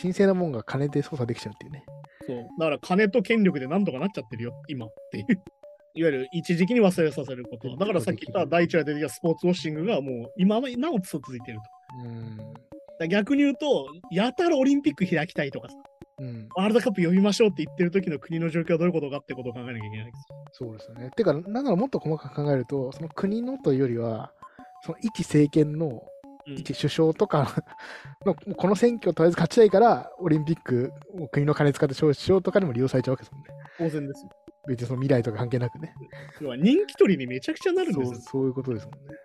[0.01, 1.85] 神聖なもんが金で操作できちゃうっていうね。
[2.25, 2.37] そう。
[2.59, 5.25] だから金と権力で何とかなっちゃってるよ、今っていう。
[5.95, 7.75] いわゆる一時期に忘れさせること。
[7.75, 13.03] だからさっき言った第一話で出てきたスポーツウォッシングがもう今なお続いていると。
[13.03, 13.09] うん。
[13.09, 15.75] 逆に言うと、やたらオリンピック開きたいとかさ、
[16.19, 16.49] うん。
[16.55, 20.27] ワールドカップ呼びましょうって言ってる時の国の状況はどういうことかってことを考えなきゃいけないんです。
[20.51, 21.09] そうですよね。
[21.15, 24.31] てか、なんならもっと細かく考えると、その国のというよりは、
[24.83, 25.99] その一政権のうん
[26.55, 27.63] 一首相とか
[28.25, 33.47] の、この選挙をとりあえず勝ちたいから、オリンピックを国の金使って招致しようとかにも利用されちゃうわけですもんね。
[33.77, 34.31] 当然ですよ。
[34.67, 35.93] 別にその未来とか関係なくね。
[36.41, 38.05] 要は人気取りにめちゃくちゃなるんですよ。
[38.05, 39.15] そうそういうことですもんね。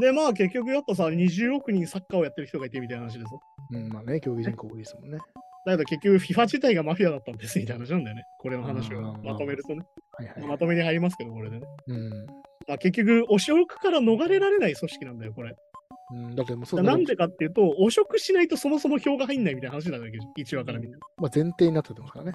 [0.00, 3.40] で、まあ結局やっぱさ、20億人サッカーをやってる人がいてみたいな話ですよ。
[3.72, 5.18] うん、まあね、競技人口多いですもんね。
[5.66, 8.22] だけど結局 FIFA 自体がマフィアだったんですみたいな話なんだよね。
[8.38, 9.82] これの話をまとめるとね。
[10.12, 10.46] はいはい。
[10.46, 11.66] まとめに入りますけど、これでね。
[11.88, 12.26] うん。
[12.68, 15.54] まあ、結局、汚職から逃れられない組織なんだよ、これ。
[16.10, 20.96] うん、だってもうそうなんでかっていうと、汚職しないとそもそも票が入んないみたいな話なんだけど、1話から見て。
[21.16, 22.32] まあ、前提になってますからね。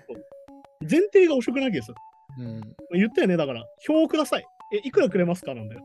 [0.81, 1.95] 前提が汚職なわけですよ。
[2.39, 2.59] うん。
[2.59, 4.45] だか言ったよね、だから、票をください。
[4.73, 5.81] え、いくらくれますかなんだよ。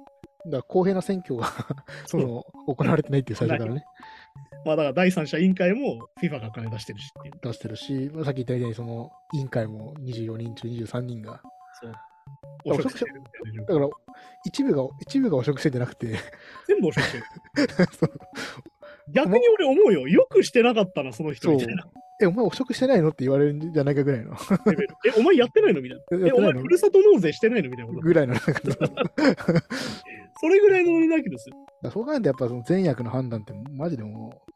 [0.51, 1.53] ら公平な選挙が
[2.07, 3.85] その行われてないっていう最初からね、
[4.65, 7.35] まあだから第三者委員会も FIFA が金出してるしっていう。
[7.43, 11.41] 出してるし、まあさっき言ったように、その委員会も24人中23人が。
[12.65, 13.07] 汚職だ
[13.75, 13.89] から、
[14.45, 16.17] 一部が、一部が汚職してんじゃなくて、
[16.67, 17.25] 全部汚職してる。
[19.13, 20.07] 逆に俺思うよ。
[20.07, 21.89] よくしてなかったな、その人みたいな
[22.21, 24.37] え、お前汚職してないのって言われるんじゃないかぐらいの。
[25.07, 26.27] え、お前やってないのみたいな。
[26.29, 28.05] え、お前ふるさと納税してないのみたいなこと。
[28.05, 28.35] ぐらいの。
[30.41, 31.57] それぐらいの俺なわけですよ。
[31.91, 34.53] そう考えると、やっぱその善悪の判断って、マジでもう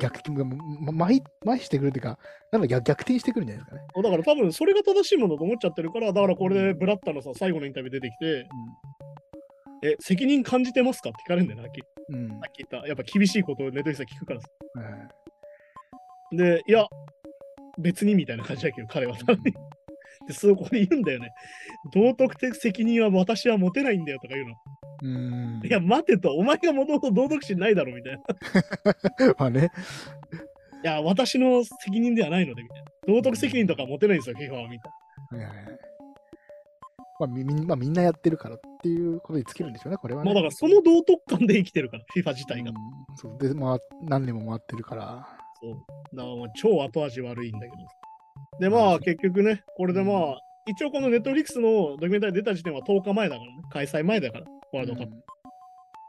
[0.00, 2.18] 逆転が、ま、麻痺麻痺してくるっていうか、
[2.52, 4.02] なんか逆逆転してくるんじゃないですかね。
[4.02, 8.48] だから多分それが正しいものだと思っちゃってるから、だからこれでブラッタのさ、最後のインタビュー出てきて、
[9.82, 11.72] え、責任感じてますかって聞かれるんだよな、さ
[12.08, 12.16] うん。
[12.16, 12.36] うん。
[12.36, 12.88] っき言った。
[12.88, 14.48] やっぱ厳しいことをネットリさん聞くからさ。
[14.76, 15.24] はい
[16.36, 16.86] で、いや、
[17.78, 19.16] 別にみたいな感じだけど、彼は。
[20.26, 21.30] で、そこで言うんだよね。
[21.92, 24.54] 道徳的責任は私は持てないんだよとか言うの。
[25.04, 25.60] うん。
[25.62, 28.20] いや、待てと、お前がもともと道徳心ないだろみたいな。
[28.20, 29.70] い まあね。
[30.82, 32.84] や、私の責任ではないので、みたいな。
[33.06, 34.88] 道徳責任とか持てないんですよ、FIFA は、みた
[35.36, 35.78] いはいはいはい。
[37.20, 40.30] まあみまあ、みんなやってるからっていうことに尽きるんでしょうね、これはな。
[40.30, 40.34] ね。
[40.34, 42.70] まあだから、その道徳感で生きてるから、FIFA 自体が。
[42.70, 42.76] うん
[43.16, 45.28] そうで、まあ、何年も回ってるから。
[45.62, 46.16] そう。
[46.16, 47.76] だからもう超後味悪いんだけど。
[48.58, 55.12] で、まあ結局ね、これでまあ、一応このネットフリックスのドキュメンタリー出た時点は10日前だからね、開催前だから、ワールドカップ。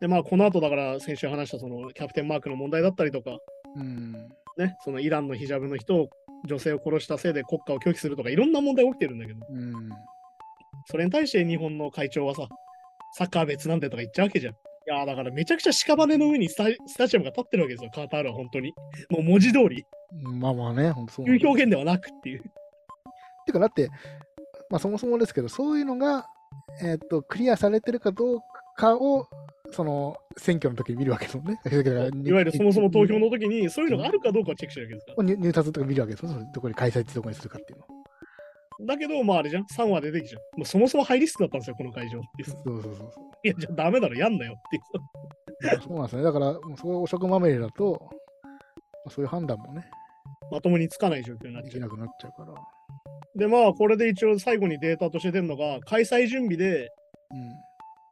[0.02, 3.38] で、まあこの後だから先週話したそのキャプテンマークの問題だったりとか、
[3.76, 4.14] うん。
[4.58, 6.10] ね、そのイランのヒジャブの人を
[6.46, 9.90] 女性を殺したせいで国家を拒否するとかいろんな問題起きてるんだけど、うん。
[10.86, 12.48] それに対して日本の会長はさ、
[13.18, 14.54] サッカー別なんでとか言っちゃうわけじゃん。
[14.54, 18.72] いやーだからめちゃくちゃ屍の上にスタスタジアムが立ってるわけですよ、カタールは本当に。
[19.10, 19.84] もう文字通り、
[20.40, 22.44] まあまあね、ほんとそういう表現ではなくっていう。
[23.48, 23.90] てか、だって、
[24.70, 26.28] まあそもそもですけど、そういうのが、
[26.84, 28.40] えーっと、クリアされてるかどう
[28.76, 29.28] かを、
[29.72, 31.60] その、選挙の時に見るわけですもんね。
[31.66, 35.14] いいわゆるそもそも投票の時にそういうのがあるかどうかをチェックしてるわけですか？
[35.18, 35.24] ら。
[35.24, 36.32] 入入札とか見るわけですよ。
[36.32, 37.86] そのどこに開催地どこにするかっていうの。
[38.88, 40.58] だけど、まああれじゃん、3話出てきちゃう。
[40.58, 42.50] もうそもそもハイリスクだったんですよ、この会場っていう。
[42.50, 43.10] そうそうそう。
[43.44, 44.80] いや、じゃあダメだろ、やんなよってい
[45.78, 45.82] う。
[45.82, 46.24] そうなんですね。
[46.24, 48.10] だから、もうそういう汚職まみれだと、ま
[49.08, 49.86] あそういう判断もね、
[50.52, 51.72] まともにつかない状況になっちゃう。
[51.72, 52.54] できなくなっちゃうから。
[53.36, 56.90] で、まあ、これで一応最後にデータとして出るのが、開催準備で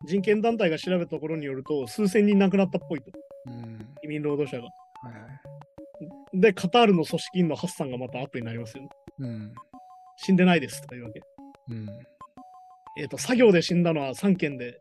[0.05, 3.11] 人権団体が調べたところによると、数千人亡くなったっぽいと、
[3.47, 3.53] うん。
[3.53, 3.87] うん。
[4.03, 4.67] 移民労働者が。
[4.67, 6.41] はいはい。
[6.41, 8.89] で、カタールの組織員のハッサンがまたアップになりますよね。
[9.19, 9.53] うん。
[10.17, 11.21] 死んでないですとかいうわけ。
[11.69, 11.87] うん。
[12.97, 14.79] えっ、と、作業で死んだのは3件で、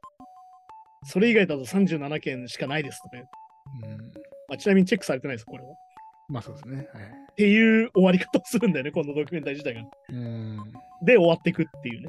[1.05, 3.29] それ以外だと37件しかないですとかいう、
[3.85, 3.99] うん。
[4.49, 5.71] まあ、ちなみにチェックされてないです、これは。
[5.71, 5.73] っ
[6.29, 6.77] まあそうですね。
[6.77, 6.87] はい。
[7.37, 9.83] ていう終わり方をするんだよね、このドキュメンタリー自体が。
[10.11, 10.73] うん。
[11.05, 12.09] で、終わっていくっていうね。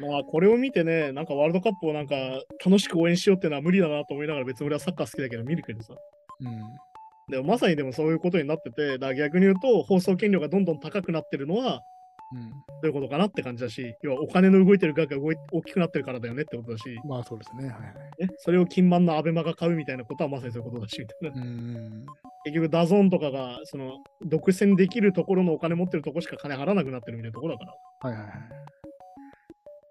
[0.00, 2.14] まあ、これを見てね、なんかワールドカップをなんか
[2.64, 5.94] 楽しく応援しようっていうのは無理だなと思いながら、別に俺はサッカー好きだけど見るけどさ。
[6.40, 6.62] うん。
[7.30, 11.82] でもまさにでもそういうことになってて、だ逆に言うと、放送権料がどんどん高くなってるのは、
[12.32, 12.50] うん。
[12.50, 17.68] どういうことかなって感じだし、要はお金の動いてる額が動い大きくなってるからだよねってことだし、まあそうですね。
[17.68, 18.26] はいはい。
[18.26, 21.42] ね、それを金満の ABEMA が買うみたいなことはまさにそういうことだし、みたいな。
[21.42, 22.06] うん。
[22.44, 27.72] 結局、 DAZN とかが、その、独占できるところのお金持ってるところしか金払わなくなってるみたいなところだか
[28.04, 28.10] ら。
[28.10, 28.40] はいはいはい。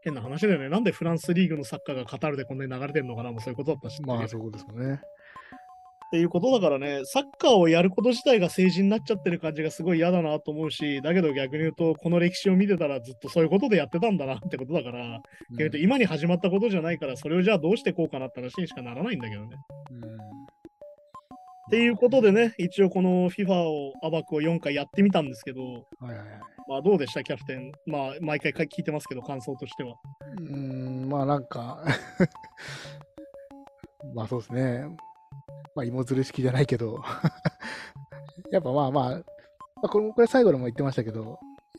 [0.07, 0.69] 変な話だよね。
[0.69, 4.01] なんでフランスリーグのサッカーがカタールでこんなに流れてるのかなもうそういうことだったし。
[4.01, 5.01] まあそうですね。
[6.07, 15.21] っていうことだからね、サッカーをやること自体が政治になっちゃってる感じがすごい嫌だなと思うし、だけど逆に言うと、この歴史を見てたらずっとそういうことでやってたんだなってことだから、うん
[15.81, 19.57] 今に始まったことじゃないから、それをじゃあどうしてこうかなって話にしかならないんだけどね。
[19.91, 20.17] うん
[21.67, 25.69] っていうことでね、一応この FIFA を暴くを4回やってみたんですけど、は
[26.03, 26.25] いはいはい。
[26.69, 27.71] まあどうでした、キャプテン。
[27.85, 29.95] まあ毎回聞いてますけど、感想としては。
[30.39, 31.83] うーん、まあなんか、
[34.15, 34.85] まあそうですね。
[35.75, 37.03] まあ芋づる式じゃないけど、
[38.51, 39.21] やっぱまあまあ、ま
[39.83, 41.21] あ、これこれ最後でも言ってましたけど、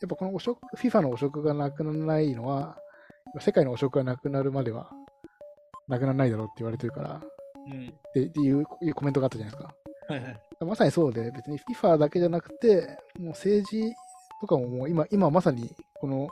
[0.01, 2.77] やっぱこの汚職、FIFA の汚職がなくならないのは、
[3.39, 4.91] 世界の汚職がなくなるまでは、
[5.87, 7.21] なくならないだろうって言われてるから、
[7.67, 7.89] うん。
[7.89, 9.75] っていうコメントがあったじゃないですか。
[10.09, 10.41] はいはい。
[10.65, 13.93] まさにそうで、別に FIFA だけじゃなくて、もう政治
[14.41, 16.27] とかももう今、今まさにこの、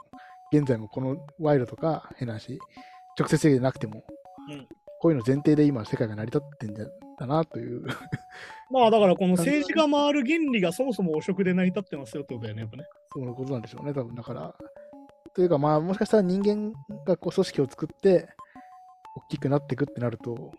[0.51, 2.59] 現在もこの賄賂とか変な話、
[3.19, 4.03] 直接的でなくても、
[4.49, 4.67] うん
[4.99, 6.85] こういうの前提で今世界が成り立ってんじゃ
[7.19, 7.85] だなという。
[8.71, 12.85] まあだからこの政治が回る原理がそもそも汚職で成り立ってますよってことだよね、やっぱね。
[13.13, 14.55] そういうことなんでしょうね、多分だから。
[15.33, 16.73] というか、まあ、もしかしたら人間
[17.05, 18.27] がこう組織を作って、
[19.15, 20.51] 大きくなっていくってなると、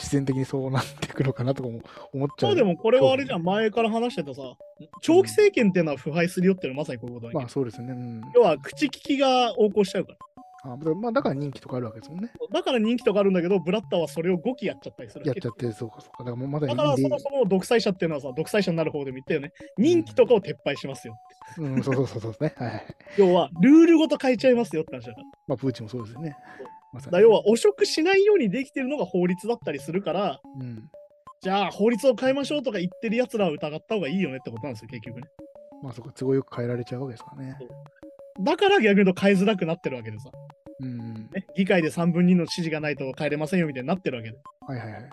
[0.00, 1.82] 自然的にそうなっていくのかなとかも
[2.14, 2.50] 思っちゃう。
[2.50, 4.42] まあでもこれはあれじゃん、前から話してたさ、
[5.02, 7.92] 長期政権っていうのは腐敗するよっていうのはまさにこういうことだけど、まあそうですね。
[7.92, 8.22] うん。
[8.34, 10.18] 要は口利きが横行しちゃうから。
[10.62, 12.30] あまあだから人気とかあるわけですもんね。
[12.52, 16.18] だから人気とかあるんだけど、ブラッターはそれを5期やっちゃったりするやっちゃって、そうかそうか。
[16.18, 19.52] だからもうまだだからそもそも独裁者っていうのはさ、独裁者になる方でも言ったよね。
[19.78, 21.18] 任期とかを撤廃しますよ。
[21.58, 22.54] うん、そうそうそうそうですね。
[22.56, 22.84] はいはい。
[23.16, 25.26] 要は、ルールごと変えちゃいますよって話だから。
[25.48, 26.36] まあ、プーチンもそうですよね。
[26.92, 30.90] まだ要は、汚職しないようにできてるのが法律だったりするから、うん。
[31.42, 35.28] じゃあ法律を変えましょうとか言ってる奴らは疑った方がいいよねってことなんですよ、結局ね。
[35.82, 37.56] まあ、そこ都合よく変えられちゃうわけですからね。
[38.42, 40.30] だから逆に言うと変えづらくなってるわけでさ。
[40.80, 41.14] うん。
[41.32, 44.36] ね、議会で3分2の指示がないと変えれませんよみたいになってるわけで。
[44.66, 45.02] はいはいはい。
[45.02, 45.06] っ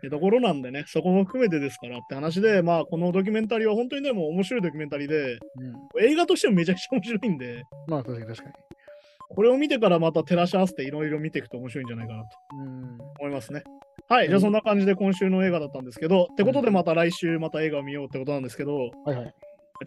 [0.00, 6.02] てところなんでね、そこも含めてですからって話で、まあ、このドキュメンタリーは本当にでも面白いドキュメンタリーで、うん。
[6.02, 8.54] 映画としてもめちゃくちゃ面白いんで、まあ、確かに確かに。
[9.30, 12.98] これを見てからまた照らし合わせていろいろ見ていくと面白いんじゃないかなとうん。
[13.20, 13.62] 思いますね。
[14.08, 19.34] はい、じゃあそんな感じで今週の映画だったんですけど、ってことでまた来週また映画を見ようってことなんですけど、はいはい。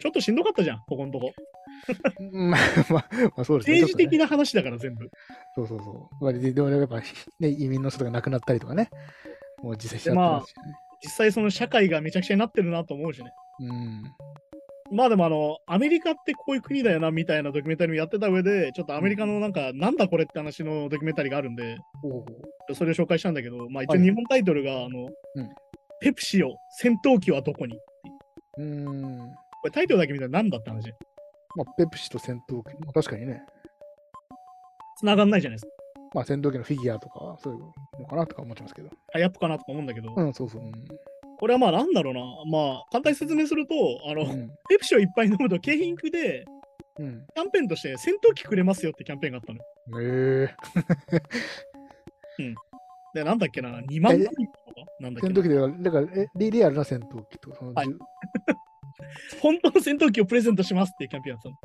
[0.00, 1.32] ちょっとしんどかったじゃん、ここのとこ。
[2.32, 2.60] まあ、
[2.92, 3.80] まあ、まあ、そうですね。
[3.80, 5.10] 政治的な話だから全部。
[5.54, 6.24] そうそうそう。
[6.24, 7.00] まあででもやっぱ、
[7.40, 8.88] ね、移民の人が亡くなったりとかね。
[9.62, 10.62] もう実際しちゃってますしね。
[11.02, 13.30] 実際その社会がめちゃくちゃになってるなと思うしね。
[13.60, 14.04] うん。
[14.92, 21.78] まあでもあの、アメリカってこういう国だよなみたいなドキュメンタリーもやってた上で、ちょっとアメリカのなんか、なんだこれって話のドキュメンタリーがあるんで、
[22.74, 25.48] それを紹介したんだけど、まあ一はい応日本タイトルが、あの、うん
[26.00, 27.78] ペプシオ、戦闘機はどこに
[28.58, 29.18] うーん。
[29.62, 30.92] これタイトルだけ見たら何だって話？
[31.56, 33.40] まあ、ペプシと戦闘機、まあ、確かにね。
[34.98, 35.70] 繋がんないじゃないですか。
[36.12, 37.60] まあ、戦闘機のフィギュアとか、そういう
[38.02, 38.90] のかなとか思ってますけど。
[39.12, 40.62] タイアップかなとか思うんだけど、うん、そうそう。
[40.62, 40.72] うん。
[41.38, 42.20] これはまあなんだろうな。
[42.46, 43.74] まあ、簡単に説明すると、
[44.08, 44.48] あの、うん。
[44.68, 46.44] ペプシをいっぱい飲むと景品で、
[46.98, 47.26] うん。
[47.34, 50.46] キャンペーンとして戦闘機くれますよってキャンペーンがあったのよ。
[50.46, 50.54] へ
[52.38, 52.54] え
[53.14, 57.86] で、なんだっけな、2万えポイントとかなんだっけな戦闘機では、だから、えリリアルな戦闘機とか、はい
[59.40, 61.56] 本当の戦闘機をプレゼントしますっていうキャンペーンやってたの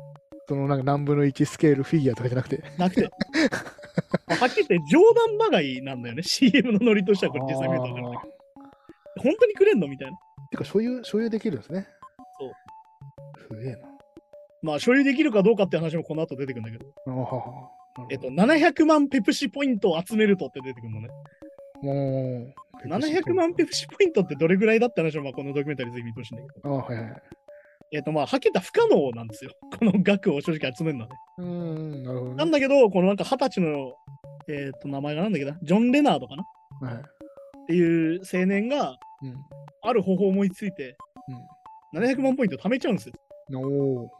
[0.48, 2.62] そのなんか何分の1スケールフィギュアとかじゃなくて。
[2.76, 3.02] なくて。
[4.26, 6.22] はっきり言って冗談まがいなんだよね。
[6.24, 8.39] CM のノリとしてはこれ実際見ると分かるんだけど。
[9.18, 9.88] 本当にくれんの？
[9.88, 10.16] みたいな。
[10.50, 11.86] てか、所有、所有できるんですね。
[12.38, 12.52] そう。
[13.56, 13.78] すげえな。
[14.62, 16.86] まあ、所有できるかどうかって話もこの後出てくるんだけど。
[17.06, 17.70] あはは
[18.10, 21.08] えっと、700万ペプシポイントを集めるとって出てくるのね。
[21.82, 22.52] も
[22.84, 26.68] う、700万ペプシポイントってどれぐらいだって話をまあこのドキュメンタリーぜひ見てほしいんだけど。
[26.68, 27.22] あはいはい。
[27.92, 29.50] えっと、まあ、はっきり言ったら不可能なんですよ。
[29.78, 31.16] この額を正直集めるのはね。
[31.38, 32.36] うーん、なるほど、ね。
[32.36, 33.92] なんだけど、このなんか二十歳の、
[34.48, 36.44] えっと、名前がなんだっけな、ジョン・レナードかな？
[36.88, 37.02] はい。
[37.70, 39.34] っていう青年が、うん。
[39.82, 40.96] ある方法を思いついて、
[41.94, 44.10] 700万ポイント貯めちゃうんですよ。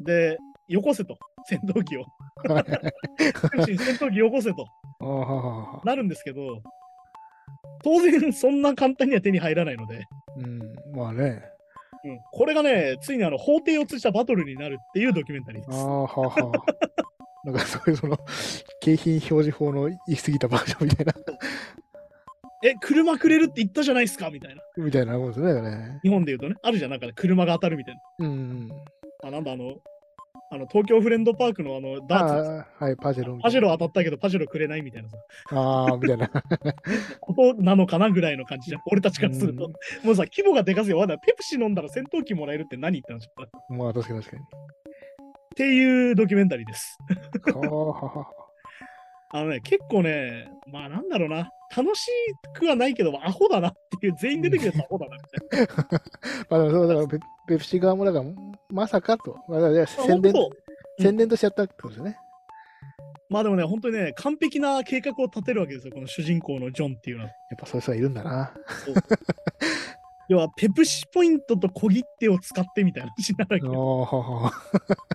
[0.00, 0.38] で、
[0.68, 2.04] よこせと、戦闘機を。
[2.48, 2.64] はい
[3.76, 4.66] 戦闘機よこせと。
[5.84, 6.62] なるんですけど、
[7.82, 10.04] 当然そんな簡単には手に入らないので、
[10.38, 10.96] うん。
[10.96, 11.42] まあね。
[12.04, 15.78] うんこれがね、ついにあの法廷を通じたバトルになるっていうドキュメンタリーです。
[15.78, 16.84] ああ、はあはあ。
[17.44, 18.18] なんかそういうその、
[18.80, 21.14] 景品表示法の行き過ぎたバージョンみたいな、
[22.64, 24.62] え、車くれるって言ったじゃないですかみたいな。
[24.76, 26.00] みたいなことですね。
[26.02, 28.26] 日本で言うとね、あるじゃん、なんかね、車が当たるみたいな。
[28.26, 28.68] うん。
[29.22, 29.74] あ、なんだ、あの、
[30.50, 33.60] あの東京フレンドパークのあのダーツ、はい、パジェロパジェ。
[33.60, 35.16] ロ当たったけどパジェロくれないみたいなさ、
[35.50, 36.30] ああ、みたいな。
[37.20, 38.82] ことなのかなぐらいの感じじゃん。
[38.86, 39.66] 俺たちからすると。
[39.66, 39.72] うん
[40.06, 43.58] もうさ、規模がでかすぎて、わかんないペプシ飲んだら戦闘機もらえるって何言ったのちょっと。
[43.58, 44.42] っまあ、確かに確かに。
[45.56, 46.98] ていうドキュメンタリーです。
[49.30, 52.10] あのね、結構ね、まあなんだろうな、楽し
[52.54, 56.00] くはないけど、アホだなっていう、全員出てくるやつアホだなみたいな。
[56.50, 57.18] まあでもそうだからペ、
[57.48, 58.24] ペプシ側もだから、
[58.70, 59.38] まさかと。
[59.48, 60.56] まあ、宣伝まあ本当？
[60.58, 60.64] うん
[61.00, 62.16] 宣伝としちゃったってことですよね。
[63.28, 67.30] まあでもね、本当にね、完璧な計画を立てるわけですよ、この主人公のジョンっていうのは。
[67.30, 68.54] やっぱそういう人がいるんだな。
[70.28, 74.00] 要は、ペプシポイントと小切手を使ってみたいな話になるわけああ、よ。
[74.00, 74.52] はあはあ。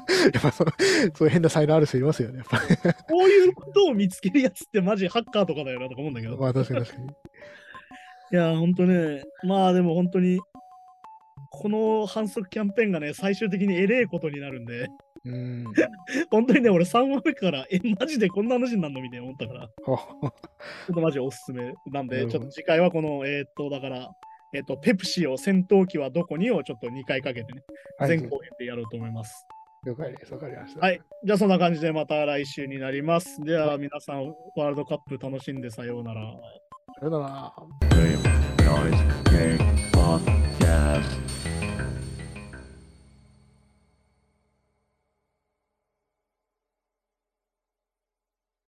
[0.34, 0.72] やっぱその
[1.16, 2.40] そういう変な才能ある人いますよね。
[2.40, 2.76] やっぱり
[3.10, 6.38] こういうことを見つけるやつってマジハッカーとかだよなとか思うんだけど。
[6.38, 7.08] まあ確かに確かに。
[8.32, 10.40] いや、本当ね、まあでも本当に、
[11.52, 14.88] この反則キャンペーンがね、最終的にえれえことになるんで、
[15.26, 15.66] うん。
[16.30, 20.34] 本当にね、俺3話目から、え、マジでこんな話になるのみたいな思ったから、ちはょっ
[20.94, 24.10] とマジおすすめなんで、ちょっと次回はこの、えーっと、だから、
[24.54, 27.62] えーっと、ペプシを戦闘機はどこにをちょっと2回かけてね、
[28.00, 29.46] あ前後編でやろうと思います。
[29.86, 30.34] 了解です。
[30.34, 30.82] わかりました。
[30.82, 31.00] はい。
[31.24, 33.40] じゃあそんな感じでまた来週になります。
[33.42, 36.22] では皆さん、ワールドカップ楽しんでさようなら。
[37.00, 37.54] さよなら。